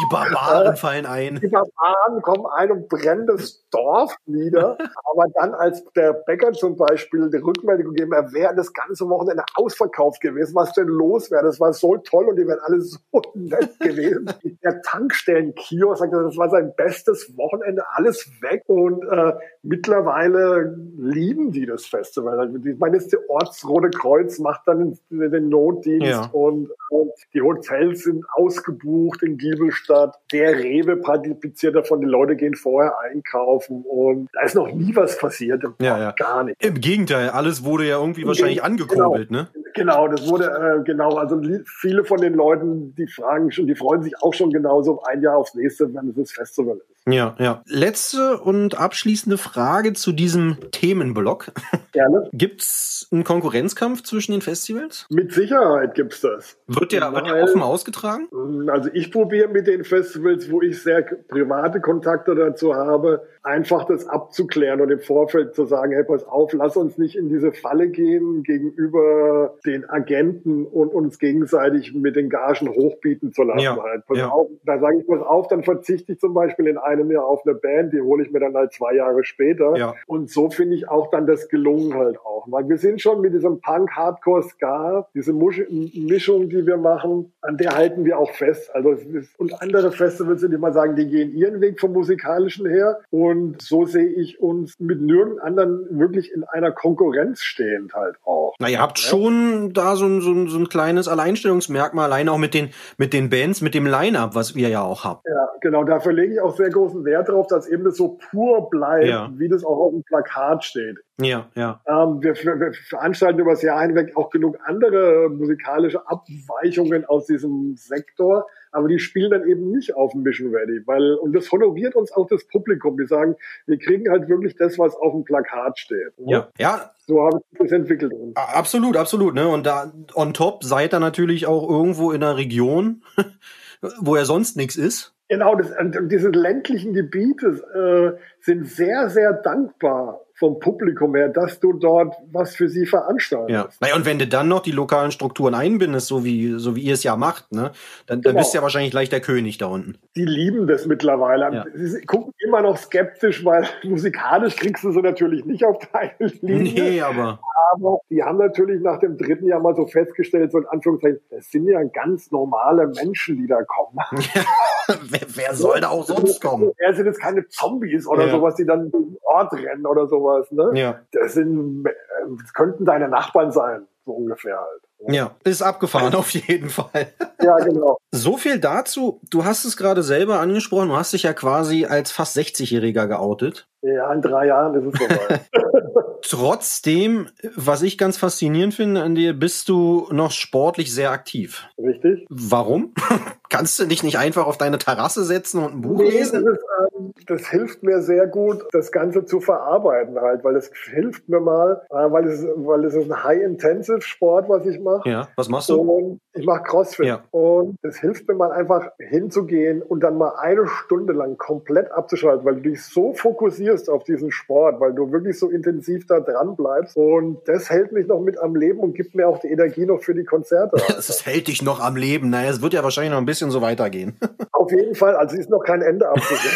[0.00, 1.40] Die Barbaren fallen ein.
[1.40, 4.78] Die Barbaren kommen ein und brennen das Dorf nieder.
[5.04, 9.44] Aber dann, als der Bäcker zum Beispiel die Rückmeldung gegeben hat, wäre das ganze Wochenende
[9.54, 11.44] ausverkauft gewesen, was denn los wäre.
[11.44, 12.98] Das war so toll und die wären alle so
[13.34, 14.32] nett gewesen.
[14.62, 18.62] Der Tankstellenkiosk sagte, das war sein bestes Wochenende, alles weg.
[18.66, 22.54] Und äh, mittlerweile lieben die das Festival.
[22.64, 26.28] Ich meine, das Ortsrote Kreuz macht dann den Notdienst ja.
[26.32, 30.16] und, und die Hotels sind ausgebucht in Giel Giebelstadt.
[30.32, 35.18] Der Rewe partizipiert davon, die Leute gehen vorher einkaufen und da ist noch nie was
[35.18, 35.62] passiert.
[35.80, 36.12] Ja, ja.
[36.12, 36.64] Gar nicht.
[36.64, 39.42] Im Gegenteil, alles wurde ja irgendwie wahrscheinlich angekurbelt, genau.
[39.42, 39.48] ne?
[39.74, 44.02] Genau, das wurde, äh, genau, also viele von den Leuten, die fragen schon, die freuen
[44.02, 46.97] sich auch schon genauso ein Jahr aufs nächste, wenn es das Festival ist.
[47.10, 47.62] Ja, ja.
[47.66, 51.52] Letzte und abschließende Frage zu diesem Themenblock.
[51.92, 52.28] Gerne.
[52.32, 55.06] Gibt's einen Konkurrenzkampf zwischen den Festivals?
[55.10, 56.58] Mit Sicherheit gibt's das.
[56.66, 58.28] Wird der, wird der offen ausgetragen?
[58.68, 64.06] Also ich probiere mit den Festivals, wo ich sehr private Kontakte dazu habe, einfach das
[64.06, 67.88] abzuklären und im Vorfeld zu sagen, hey, pass auf, lass uns nicht in diese Falle
[67.88, 73.60] gehen gegenüber den Agenten und uns gegenseitig mit den Gagen hochbieten zu lassen.
[73.60, 74.02] Ja, halt.
[74.12, 74.28] ja.
[74.28, 77.46] auf, da sage ich, pass auf, dann verzichte ich zum Beispiel in einem Jahr auf
[77.46, 79.76] eine Band, die hole ich mir dann halt zwei Jahre später.
[79.76, 79.94] Ja.
[80.06, 82.46] Und so finde ich auch dann das gelungen halt auch.
[82.50, 87.32] weil wir sind schon mit diesem Punk, Hardcore, Ska, diese Musch Mischung, die wir machen,
[87.40, 88.74] an der halten wir auch fest.
[88.74, 93.00] Also ist, und andere Festivals sind immer sagen, die gehen ihren Weg vom musikalischen her
[93.10, 98.54] und so sehe ich uns mit nirgendwo anderen wirklich in einer Konkurrenz stehend halt auch.
[98.58, 99.08] Na, ihr habt ja.
[99.08, 103.12] schon da so ein, so, ein, so ein kleines Alleinstellungsmerkmal, allein auch mit den, mit
[103.12, 105.26] den Bands, mit dem Line-Up, was ihr ja auch habt.
[105.26, 108.68] Ja, genau, dafür lege ich auch sehr großen Wert darauf, dass eben das so pur
[108.70, 109.30] bleibt, ja.
[109.34, 110.98] wie das auch auf dem Plakat steht.
[111.20, 111.80] Ja, ja.
[111.86, 117.74] Ähm, wir, wir, veranstalten über das Jahr hinweg auch genug andere musikalische Abweichungen aus diesem
[117.76, 121.96] Sektor, aber die spielen dann eben nicht auf dem Mission Ready, weil, und das honoriert
[121.96, 122.96] uns auch das Publikum.
[122.96, 123.34] Die sagen,
[123.66, 126.12] wir kriegen halt wirklich das, was auf dem Plakat steht.
[126.18, 126.92] Ja, ja.
[127.06, 128.12] So habe ich das entwickelt.
[128.34, 129.48] Absolut, absolut, ne?
[129.48, 133.02] Und da, on top seid ihr natürlich auch irgendwo in einer Region,
[134.00, 135.17] wo ja sonst nichts ist.
[135.28, 135.74] Genau, das,
[136.08, 142.54] diese ländlichen Gebiete äh, sind sehr, sehr dankbar vom Publikum her, dass du dort was
[142.54, 143.50] für sie veranstaltest.
[143.50, 143.68] Ja.
[143.80, 146.94] Naja, und wenn du dann noch die lokalen Strukturen einbindest, so wie, so wie ihr
[146.94, 147.72] es ja macht, ne,
[148.06, 148.38] dann, dann genau.
[148.38, 149.98] bist du ja wahrscheinlich gleich der König da unten.
[150.14, 151.52] Die lieben das mittlerweile.
[151.52, 151.64] Ja.
[151.74, 156.90] Sie gucken immer noch skeptisch, weil musikalisch kriegst du sie natürlich nicht auf deine Linie.
[156.90, 157.40] Nee, aber.
[157.72, 161.50] Aber die haben natürlich nach dem dritten Jahr mal so festgestellt, so in Anführungszeichen, das
[161.50, 163.98] sind ja ganz normale Menschen, die da kommen.
[165.10, 166.72] wer, wer, soll da auch sonst kommen?
[166.78, 168.30] Er sind jetzt keine Zombies oder ja.
[168.30, 170.50] sowas, die dann den Ort rennen oder sowas sowas.
[170.52, 170.78] Ne?
[170.78, 171.00] Ja.
[171.12, 174.82] Das, sind, das könnten deine Nachbarn sein, so ungefähr halt.
[175.06, 177.12] Ja, ist abgefahren auf jeden Fall.
[177.40, 177.98] Ja, genau.
[178.10, 179.20] So viel dazu.
[179.30, 180.88] Du hast es gerade selber angesprochen.
[180.88, 183.68] Du hast dich ja quasi als fast 60-Jähriger geoutet.
[183.82, 185.40] Ja, in drei Jahren ist es soweit.
[186.22, 191.68] Trotzdem, was ich ganz faszinierend finde an dir, bist du noch sportlich sehr aktiv.
[191.78, 192.26] Richtig.
[192.28, 192.92] Warum?
[193.50, 196.44] Kannst du dich nicht einfach auf deine Terrasse setzen und ein Buch nee, lesen?
[196.44, 196.64] Das, ist,
[196.98, 201.40] ähm, das, hilft mir sehr gut, das Ganze zu verarbeiten halt, weil es hilft mir
[201.40, 204.87] mal, äh, weil es, weil es ist ein High-Intensive-Sport, was ich mache.
[205.04, 205.80] Ja, was machst du?
[205.80, 207.06] Und ich mache Crossfit.
[207.06, 207.24] Ja.
[207.30, 212.44] Und es hilft mir mal einfach hinzugehen und dann mal eine Stunde lang komplett abzuschalten,
[212.44, 216.56] weil du dich so fokussierst auf diesen Sport, weil du wirklich so intensiv da dran
[216.56, 216.96] bleibst.
[216.96, 220.00] Und das hält mich noch mit am Leben und gibt mir auch die Energie noch
[220.00, 220.76] für die Konzerte.
[221.08, 222.28] Das hält dich noch am Leben.
[222.28, 224.18] Naja, es wird ja wahrscheinlich noch ein bisschen so weitergehen.
[224.52, 225.16] Auf jeden Fall.
[225.16, 226.54] Also ist noch kein Ende abzusehen.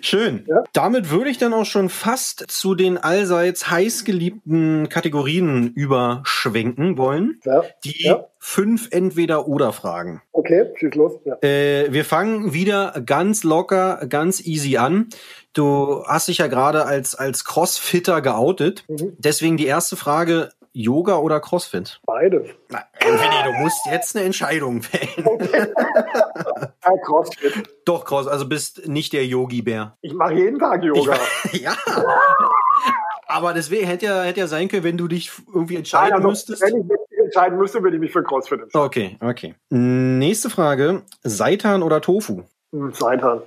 [0.00, 0.44] Schön.
[0.48, 0.64] Ja?
[0.72, 7.40] Damit würde ich dann auch schon fast zu den allseits heißgeliebten Kategorien überschwenken wollen.
[7.44, 7.62] Ja.
[7.84, 8.26] Die ja.
[8.38, 10.22] fünf Entweder-Oder-Fragen.
[10.32, 11.12] Okay, schieß los.
[11.24, 11.36] Ja.
[11.42, 15.08] Äh, wir fangen wieder ganz locker, ganz easy an.
[15.52, 18.84] Du hast dich ja gerade als, als Crossfitter geoutet.
[18.88, 19.14] Mhm.
[19.18, 22.00] Deswegen die erste Frage, Yoga oder CrossFit?
[22.06, 22.48] Beides.
[22.68, 25.26] Na, entweder du musst jetzt eine Entscheidung fällen.
[25.26, 25.66] Okay.
[26.84, 27.68] ja, CrossFit.
[27.84, 29.96] Doch, Cross, also bist nicht der Yogi-Bär.
[30.00, 31.16] Ich mache jeden Tag Yoga.
[31.52, 31.76] Ich, ja.
[33.26, 36.28] Aber deswegen hätte ja, hätte ja sein können, wenn du dich irgendwie entscheiden Nein, also,
[36.28, 36.62] müsstest.
[36.62, 38.86] Wenn ich mich entscheiden müsste, würde ich mich für CrossFit entscheiden.
[38.86, 39.54] Okay, okay.
[39.70, 41.02] Nächste Frage.
[41.22, 42.42] Seitan oder Tofu?
[42.72, 43.42] Hm, Seitan.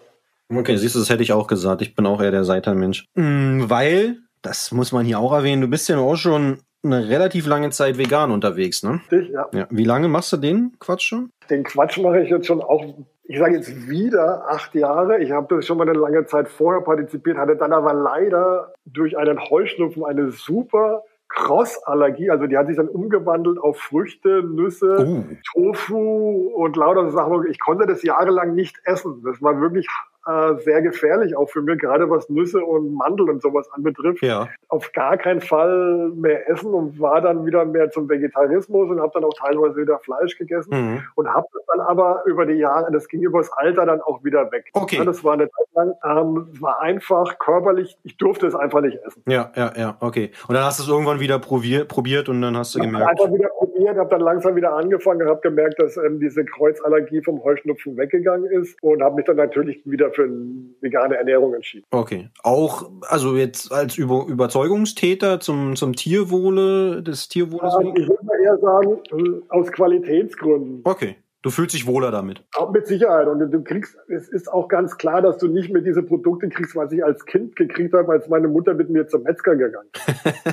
[0.50, 1.82] Okay, siehst du, das hätte ich auch gesagt.
[1.82, 3.06] Ich bin auch eher der Seitan-Mensch.
[3.16, 7.48] Hm, weil, das muss man hier auch erwähnen, du bist ja auch schon eine relativ
[7.48, 9.02] lange Zeit vegan unterwegs, ne?
[9.10, 9.48] Ich, ja.
[9.54, 9.68] ja.
[9.70, 11.30] Wie lange machst du den Quatsch schon?
[11.50, 12.84] Den Quatsch mache ich jetzt schon auch,
[13.24, 15.20] ich sage jetzt wieder acht Jahre.
[15.20, 19.18] Ich habe das schon mal eine lange Zeit vorher partizipiert, hatte dann aber leider durch
[19.18, 25.24] einen Heuschnupfen eine super Crossallergie, also die hat sich dann umgewandelt auf Früchte, Nüsse, uh.
[25.52, 27.48] Tofu und lauter Sachen.
[27.50, 29.24] Ich konnte das jahrelang nicht essen.
[29.26, 29.88] Das war wirklich
[30.26, 34.24] äh, sehr gefährlich, auch für mich, gerade was Nüsse und Mandel und sowas anbetrifft.
[34.24, 34.48] Ja.
[34.70, 39.12] Auf gar keinen Fall mehr essen und war dann wieder mehr zum Vegetarismus und habe
[39.14, 41.04] dann auch teilweise wieder Fleisch gegessen mhm.
[41.16, 44.52] und habe das dann aber über die Jahre, das ging übers Alter dann auch wieder
[44.52, 44.70] weg.
[44.74, 44.98] Okay.
[44.98, 48.98] Ja, das war eine Zeit lang, ähm, war einfach körperlich, ich durfte es einfach nicht
[49.04, 49.24] essen.
[49.28, 50.32] Ja, ja, ja, okay.
[50.48, 53.10] Und dann hast du es irgendwann wieder probiert, probiert und dann hast du gemerkt.
[53.10, 57.22] Einfach wieder probiert, habe dann langsam wieder angefangen und habe gemerkt, dass ähm, diese Kreuzallergie
[57.22, 61.86] vom Heuschnupfen weggegangen ist und habe mich dann natürlich wieder für eine vegane Ernährung entschieden.
[61.92, 62.30] Okay.
[62.44, 67.74] Auch, also jetzt als Über Überzeugungstäter zum, zum Tierwohle, des Tierwohles?
[67.74, 70.82] Ja, ich würde mal eher sagen, äh, aus Qualitätsgründen.
[70.84, 71.16] Okay.
[71.44, 72.42] Du fühlst dich wohler damit.
[72.56, 73.28] Auch mit Sicherheit.
[73.28, 76.74] Und du kriegst, es ist auch ganz klar, dass du nicht mehr diese Produkte kriegst,
[76.74, 79.90] was ich als Kind gekriegt habe, als meine Mutter mit mir zum Metzger gegangen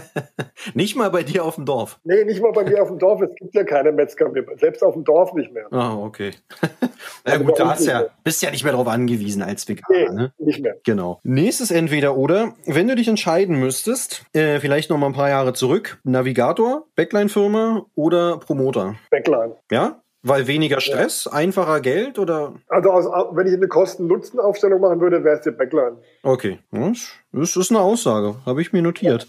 [0.74, 2.00] Nicht mal bei dir auf dem Dorf?
[2.02, 3.22] Nee, nicht mal bei mir auf dem Dorf.
[3.22, 4.44] Es gibt ja keine Metzger mehr.
[4.56, 5.66] Selbst auf dem Dorf nicht mehr.
[5.70, 6.32] Ah, okay.
[7.24, 10.10] Na gut, da hast ja, bist ja nicht mehr darauf angewiesen als Veganer.
[10.10, 10.32] Nee, ne?
[10.38, 10.76] nicht mehr.
[10.84, 11.20] Genau.
[11.22, 12.54] Nächstes entweder oder.
[12.66, 17.86] Wenn du dich entscheiden müsstest, äh, vielleicht noch mal ein paar Jahre zurück, Navigator, Backline-Firma
[17.94, 18.96] oder Promoter?
[19.10, 19.54] Backline.
[19.70, 20.00] Ja?
[20.22, 21.32] Weil weniger Stress, ja.
[21.32, 22.54] einfacher Geld oder?
[22.68, 25.96] Also aus, wenn ich eine Kosten-Nutzen-Aufstellung machen würde, wäre es die Backline.
[26.22, 26.58] Okay,
[27.32, 29.28] das ist eine Aussage, habe ich mir notiert.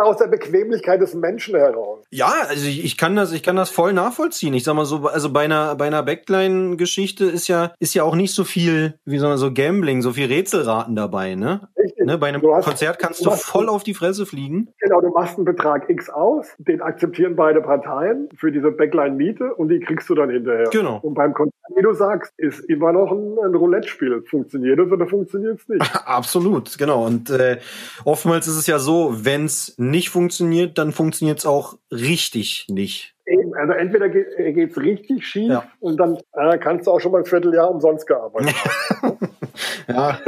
[0.00, 2.04] Aus der Bequemlichkeit des Menschen heraus.
[2.10, 4.54] Ja, also ich, ich, kann das, ich kann das voll nachvollziehen.
[4.54, 8.14] Ich sag mal so, also bei einer, bei einer Backline-Geschichte ist ja, ist ja auch
[8.14, 11.68] nicht so viel, wie soll man so Gambling, so viel Rätselraten dabei, ne?
[11.78, 12.04] Richtig.
[12.06, 14.68] ne bei einem hast, Konzert kannst du, du voll auf die Fresse fliegen.
[14.80, 19.68] Genau, du machst einen Betrag X aus, den akzeptieren beide Parteien für diese Backline-Miete und
[19.68, 20.68] die kriegst du dann hinterher.
[20.70, 20.98] Genau.
[21.02, 24.22] Und beim Konzert, wie du sagst, ist immer noch ein, ein Roulette-Spiel.
[24.28, 25.94] Funktioniert es oder funktioniert es nicht?
[26.06, 27.06] Absolut, genau.
[27.06, 27.58] Und äh,
[28.04, 33.13] oftmals ist es ja so, wenn es nicht funktioniert, dann funktioniert es auch richtig nicht.
[33.26, 35.64] Eben, also entweder geht es richtig schief ja.
[35.80, 38.54] und dann äh, kannst du auch schon mal ein Vierteljahr umsonst gearbeitet.
[39.88, 40.18] ja,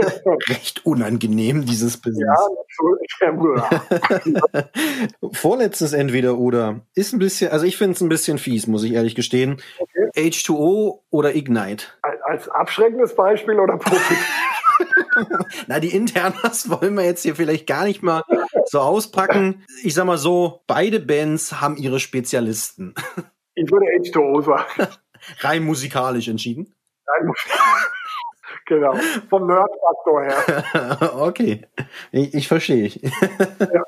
[0.49, 2.41] recht unangenehm, dieses Business.
[3.21, 3.33] Ja,
[5.33, 8.95] Vorletztes entweder oder ist ein bisschen, also ich finde es ein bisschen fies, muss ich
[8.95, 9.61] ehrlich gestehen.
[9.79, 10.29] Okay.
[10.29, 11.87] H2O oder Ignite?
[12.23, 14.27] Als abschreckendes Beispiel oder positiv?
[15.67, 18.23] Na, die Internas wollen wir jetzt hier vielleicht gar nicht mal
[18.67, 19.65] so auspacken.
[19.83, 22.95] Ich sag mal so, beide Bands haben ihre Spezialisten.
[23.59, 24.93] Ich würde H2O sagen.
[25.41, 26.75] Rein musikalisch entschieden.
[27.07, 27.87] Rein musikalisch.
[28.69, 28.95] Genau,
[29.31, 31.13] vom Nerd-Faktor her.
[31.23, 31.63] okay,
[32.11, 32.89] ich, ich verstehe.
[32.89, 33.83] Ja.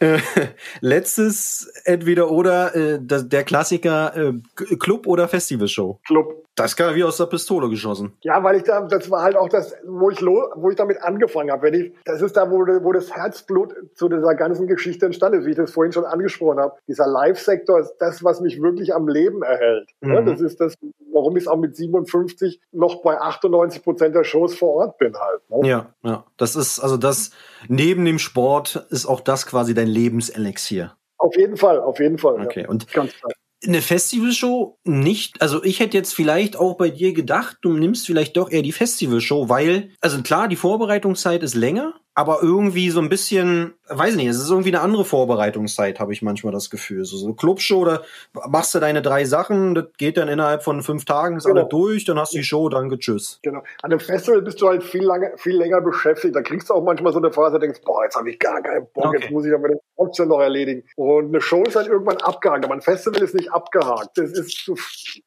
[0.00, 0.18] Äh,
[0.80, 4.32] letztes entweder oder äh, der Klassiker äh,
[4.76, 6.00] Club oder Festivalshow.
[6.06, 6.44] Club.
[6.58, 8.14] Das kam wie aus der Pistole geschossen.
[8.22, 11.00] Ja, weil ich da, das war halt auch das, wo ich, lo, wo ich damit
[11.00, 11.62] angefangen habe.
[11.62, 15.46] Wenn ich, das ist da, wo, wo das Herzblut zu dieser ganzen Geschichte entstanden ist,
[15.46, 16.74] wie ich das vorhin schon angesprochen habe.
[16.88, 19.90] Dieser Live-Sektor ist das, was mich wirklich am Leben erhält.
[20.00, 20.12] Mhm.
[20.12, 20.74] Ja, das ist das,
[21.12, 25.48] warum ich auch mit 57 noch bei 98 Prozent der Shows vor Ort bin halt.
[25.50, 25.68] Ne?
[25.68, 26.24] Ja, ja.
[26.38, 27.30] Das ist, also das,
[27.66, 30.96] neben dem Sport ist auch das quasi dein Lebenselixier.
[31.18, 32.40] Auf jeden Fall, auf jeden Fall.
[32.46, 32.68] Okay, ja.
[32.68, 33.32] und ganz klar
[33.66, 35.42] eine Festivalshow nicht.
[35.42, 38.72] Also ich hätte jetzt vielleicht auch bei dir gedacht, du nimmst vielleicht doch eher die
[38.72, 44.26] Festivalshow, weil, also klar, die Vorbereitungszeit ist länger, aber irgendwie so ein bisschen, weiß nicht,
[44.26, 47.04] es ist irgendwie eine andere Vorbereitungszeit, habe ich manchmal das Gefühl.
[47.04, 48.02] So, so Clubshow, da
[48.48, 51.60] machst du deine drei Sachen, das geht dann innerhalb von fünf Tagen, ist genau.
[51.60, 53.38] alle durch, dann hast du die Show, danke, tschüss.
[53.44, 53.60] Genau.
[53.82, 56.34] An einem Festival bist du halt viel, lange, viel länger beschäftigt.
[56.34, 58.88] Da kriegst du auch manchmal so eine Phase, denkst, boah, jetzt habe ich gar keinen
[58.92, 59.18] Bock, okay.
[59.20, 60.82] jetzt muss ich aber den trotzdem noch erledigen.
[60.96, 64.18] Und eine Show ist halt irgendwann abgehakt, aber ein Festival ist nicht abgehakt.
[64.18, 64.68] Das ist,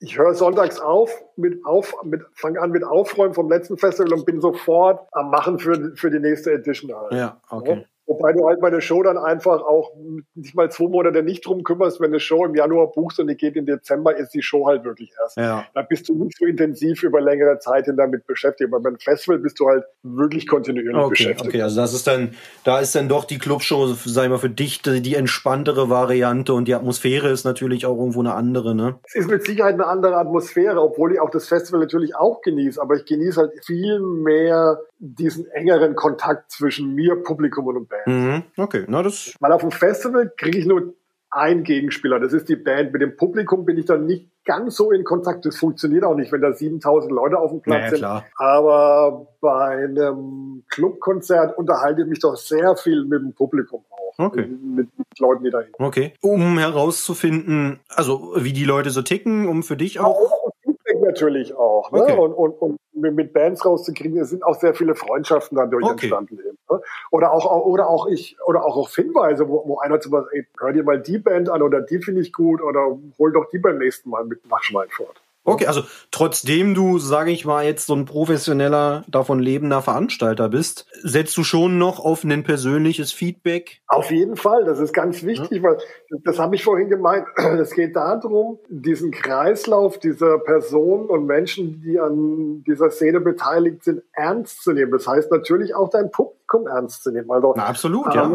[0.01, 4.25] ich höre sonntags auf, mit auf, mit, fang an mit Aufräumen vom letzten Festival und
[4.25, 7.13] bin sofort am Machen für, für die nächste Edition halt.
[7.13, 7.85] Ja, okay.
[8.07, 9.91] Wobei du halt bei der Show dann einfach auch
[10.35, 13.37] nicht mal zwei Monate nicht drum kümmerst, wenn eine Show im Januar buchst und die
[13.37, 15.37] geht im Dezember, ist die Show halt wirklich erst.
[15.37, 15.65] Ja.
[15.73, 18.69] Da bist du nicht so intensiv über längere Zeit hin damit beschäftigt.
[18.73, 21.47] Aber beim Festival bist du halt wirklich kontinuierlich okay, beschäftigt.
[21.47, 24.81] Okay, also das ist dann, da ist dann doch die Clubshow, sei mal für dich,
[24.81, 28.99] die entspanntere Variante und die Atmosphäre ist natürlich auch irgendwo eine andere, ne?
[29.03, 32.81] Es ist mit Sicherheit eine andere Atmosphäre, obwohl ich auch das Festival natürlich auch genieße,
[32.81, 38.07] aber ich genieße halt viel mehr diesen engeren Kontakt zwischen mir, Publikum und Band.
[38.07, 39.33] Mhm, okay, na das.
[39.39, 40.93] Weil auf dem Festival kriege ich nur
[41.31, 42.93] einen Gegenspieler, das ist die Band.
[42.93, 45.45] Mit dem Publikum bin ich dann nicht ganz so in Kontakt.
[45.45, 47.99] Das funktioniert auch nicht, wenn da 7000 Leute auf dem Platz naja, sind.
[47.99, 48.25] Klar.
[48.35, 54.19] Aber bei einem Clubkonzert unterhalte ich mich doch sehr viel mit dem Publikum auch.
[54.25, 54.45] Okay.
[54.45, 55.71] Mit, mit Leuten, die da hin.
[55.79, 56.13] Okay.
[56.21, 60.17] Um herauszufinden, also wie die Leute so ticken, um für dich auch.
[60.17, 60.51] auch
[61.11, 61.91] natürlich auch.
[61.91, 62.01] Ne?
[62.03, 62.17] Okay.
[62.17, 65.91] Und, und, und mit Bands rauszukriegen, es sind auch sehr viele Freundschaften dadurch okay.
[65.91, 66.39] entstanden.
[66.39, 66.81] Eben, ne?
[67.11, 70.47] Oder auch oder auch ich oder auch auf Hinweise, wo, wo einer zum Beispiel, ey,
[70.59, 73.59] hör dir mal die Band an oder die finde ich gut oder hol doch die
[73.59, 75.20] beim nächsten Mal mit nach Schweinfurt.
[75.43, 75.81] Okay, also
[76.11, 81.43] trotzdem du, sage ich mal, jetzt so ein professioneller, davon lebender Veranstalter bist, setzt du
[81.43, 83.81] schon noch auf ein persönliches Feedback?
[83.87, 85.63] Auf jeden Fall, das ist ganz wichtig, ja.
[85.63, 85.77] weil
[86.23, 87.25] das habe ich vorhin gemeint.
[87.61, 94.01] Es geht darum, diesen Kreislauf dieser Personen und Menschen, die an dieser Szene beteiligt sind,
[94.13, 94.91] ernst zu nehmen.
[94.91, 97.29] Das heißt natürlich auch dein Publikum ernst zu nehmen.
[97.29, 98.31] Also, Na, absolut, ja.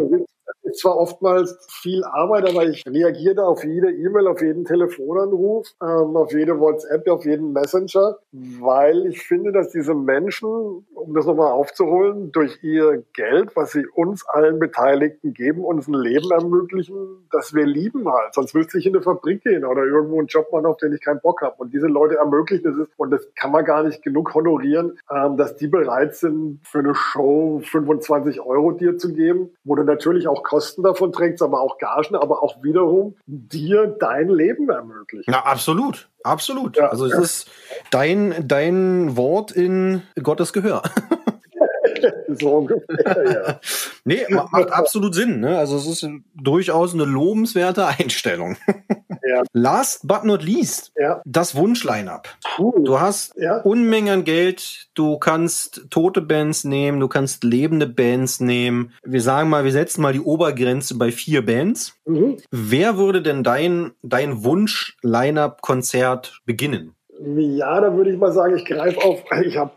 [0.46, 4.64] Ähm, ist zwar oftmals viel Arbeit, aber ich reagiere da auf jede E-Mail, auf jeden
[4.64, 10.48] Telefonanruf, ähm, auf jede WhatsApp, auf jeden Messenger, weil ich finde, dass diese Menschen,
[10.94, 15.94] um das nochmal aufzuholen, durch ihr Geld, was sie uns allen Beteiligten geben, uns ein
[15.94, 18.34] Leben ermöglichen, das wir lieben halt.
[18.34, 21.00] Sonst müsste ich in eine Fabrik gehen oder irgendwo einen Job machen, auf den ich
[21.00, 21.56] keinen Bock habe.
[21.58, 25.56] Und diese Leute ermöglichen es, und das kann man gar nicht genug honorieren, ähm, dass
[25.56, 30.35] die bereit sind, für eine Show 25 Euro dir zu geben, wo du natürlich auch
[30.42, 35.28] Kosten davon trägst, aber auch Gagen, aber auch wiederum dir dein Leben ermöglicht.
[35.28, 36.08] Na, absolut.
[36.22, 36.76] Absolut.
[36.76, 37.20] Ja, also es ja.
[37.20, 37.50] ist
[37.90, 40.82] dein, dein Wort in Gottes Gehör.
[42.28, 43.60] so ungefähr, ja.
[44.04, 45.40] nee, macht absolut Sinn.
[45.40, 45.56] Ne?
[45.56, 48.56] Also es ist durchaus eine lobenswerte Einstellung.
[49.28, 49.42] Ja.
[49.52, 51.20] Last but not least, Ja.
[51.24, 52.28] das Wunsch-Line-Up.
[52.84, 53.60] Du hast Ja.
[53.62, 58.92] Unmengen an Geld, du kannst tote Bands nehmen, du kannst lebende Bands nehmen.
[59.04, 61.94] Wir sagen mal, wir setzen mal die Obergrenze bei vier Bands.
[62.04, 62.36] Mhm.
[62.50, 66.94] Wer würde denn dein, dein Wunsch-Line-Up-Konzert beginnen?
[67.18, 69.70] Ja, da würde ich mal sagen, ich greife auf, ich habe,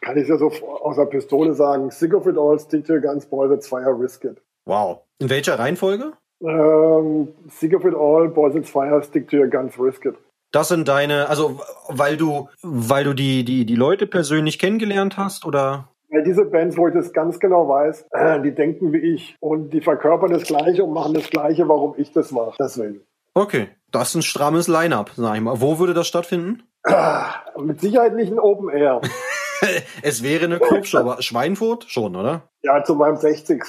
[0.00, 3.26] kann ich ja so aus der Pistole sagen, Sick of It All, Stick to Guns,
[3.26, 4.38] Boys at Fire, Risk It.
[4.64, 5.00] Wow.
[5.18, 6.12] In welcher Reihenfolge?
[6.40, 10.14] Ähm, Sick of It All, Boys at Fire, Stick to Your Guns, Risk It.
[10.50, 15.44] Das sind deine, also weil du, weil du die, die, die Leute persönlich kennengelernt hast
[15.44, 15.88] oder?
[16.10, 19.70] Weil diese Bands, wo ich das ganz genau weiß, äh, die denken wie ich und
[19.70, 22.54] die verkörpern das Gleiche und machen das Gleiche, warum ich das mache.
[22.58, 23.02] Deswegen.
[23.34, 25.60] Okay, das ist ein strammes Line-Up, sag ich mal.
[25.60, 26.62] Wo würde das stattfinden?
[26.84, 29.02] Ah, mit Sicherheit nicht ein Open Air.
[30.02, 32.48] es wäre eine Clubshow, aber Schweinfurt schon, oder?
[32.62, 33.62] Ja, zu meinem 60.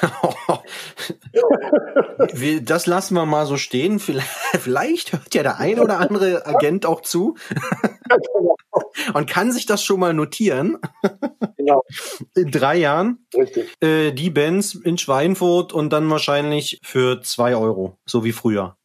[2.62, 3.98] Das lassen wir mal so stehen.
[3.98, 4.28] Vielleicht,
[4.60, 7.36] vielleicht hört ja der ein oder andere Agent auch zu
[9.14, 10.78] und kann sich das schon mal notieren.
[11.56, 11.82] Genau,
[12.34, 13.74] In drei Jahren richtig.
[13.80, 18.76] äh, die Bands in Schweinfurt und dann wahrscheinlich für zwei Euro, so wie früher.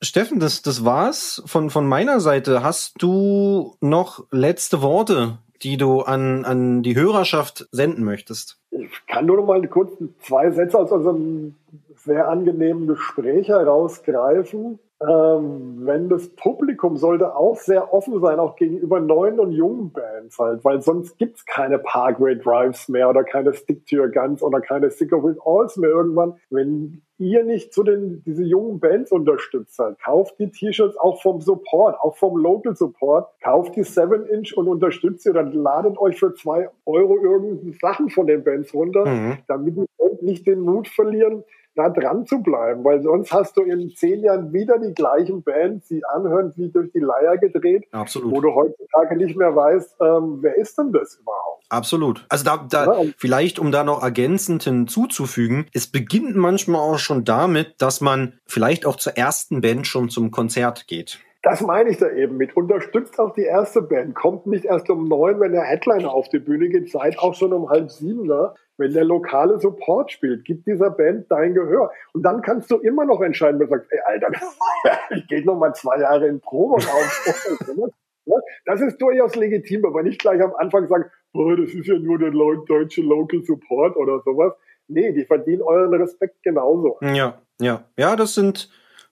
[0.00, 2.62] Steffen, das, das war's von, von meiner Seite.
[2.62, 8.58] Hast du noch letzte Worte, die du an, an die Hörerschaft senden möchtest?
[8.70, 11.54] Ich kann nur noch mal kurz zwei Sätze aus unserem
[11.96, 14.78] sehr angenehmen Gespräch herausgreifen.
[15.02, 20.38] Ähm, wenn das Publikum sollte auch sehr offen sein, auch gegenüber neuen und jungen Bands
[20.38, 24.62] halt, weil sonst gibt's keine Parkway Drives mehr oder keine Stick to Your Guns oder
[24.62, 26.36] keine Sick of It Alls mehr irgendwann.
[26.48, 31.42] Wenn ihr nicht zu den, diese jungen Bands unterstützt halt, kauft die T-Shirts auch vom
[31.42, 36.32] Support, auch vom Local Support, kauft die 7-Inch und unterstützt sie oder ladet euch für
[36.34, 39.38] zwei Euro irgendeine Sachen von den Bands runter Mhm.
[39.46, 41.44] damit die Band nicht den Mut verlieren,
[41.76, 45.88] da dran zu bleiben, weil sonst hast du in zehn Jahren wieder die gleichen Bands,
[45.88, 48.44] die anhören wie durch die Leier gedreht, wo Absolut.
[48.44, 51.64] du heutzutage nicht mehr weißt, ähm, wer ist denn das überhaupt?
[51.68, 52.24] Absolut.
[52.28, 53.10] Also da, da Ja.
[53.18, 58.86] vielleicht, um da noch ergänzend hinzuzufügen, es beginnt manchmal auch schon damit, dass man vielleicht
[58.86, 61.18] auch zur ersten Band schon zum Konzert geht.
[61.42, 62.56] Das meine ich da eben mit.
[62.56, 64.16] Unterstützt auch die erste Band.
[64.16, 67.52] Kommt nicht erst um neun, wenn der Headliner auf die Bühne geht, seid auch schon
[67.52, 68.54] um halb sieben da.
[68.78, 71.90] Wenn der lokale Support spielt, gib dieser Band dein Gehör.
[72.12, 74.30] Und dann kannst du immer noch entscheiden, wenn du sagst, ey, Alter,
[75.10, 77.90] ich gehe noch mal zwei Jahre in Probe auf.
[78.64, 82.18] Das ist durchaus legitim, aber nicht gleich am Anfang sagen, boah, das ist ja nur
[82.18, 84.52] der deutsche Local Support oder sowas.
[84.88, 86.98] Nee, die verdienen euren Respekt genauso.
[87.00, 87.84] Ja, ja.
[87.96, 88.68] Ja, das sind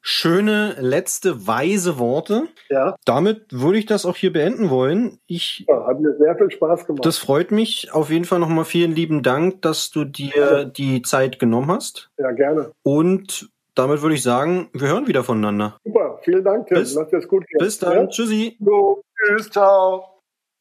[0.07, 2.49] schöne, letzte, weise Worte.
[2.69, 5.19] Ja, Damit würde ich das auch hier beenden wollen.
[5.27, 7.05] Ich, ja, hat mir sehr viel Spaß gemacht.
[7.07, 7.93] das freut mich.
[7.93, 12.11] Auf jeden Fall nochmal vielen lieben Dank, dass du dir die Zeit genommen hast.
[12.19, 12.71] ja, gerne.
[12.83, 15.79] Und damit würde ich sagen, wir hören wieder voneinander.
[15.85, 16.77] Super, vielen Dank, Tim.
[16.79, 17.59] Bis- Lass dir gut gehen.
[17.59, 17.93] Bis dann.
[17.95, 18.07] Ja?
[18.07, 18.57] Tschüssi.
[18.61, 20.14] Jo, tschüss, ciao.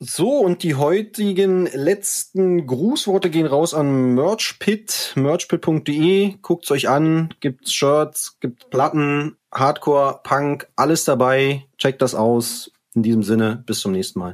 [0.05, 6.35] So, und die heutigen letzten Grußworte gehen raus an Merchpit, merchpit.de.
[6.41, 11.67] Guckt's euch an, gibt's Shirts, gibt Platten, Hardcore, Punk, alles dabei.
[11.77, 12.71] Checkt das aus.
[12.93, 14.31] In diesem Sinne, bis zum nächsten Mal.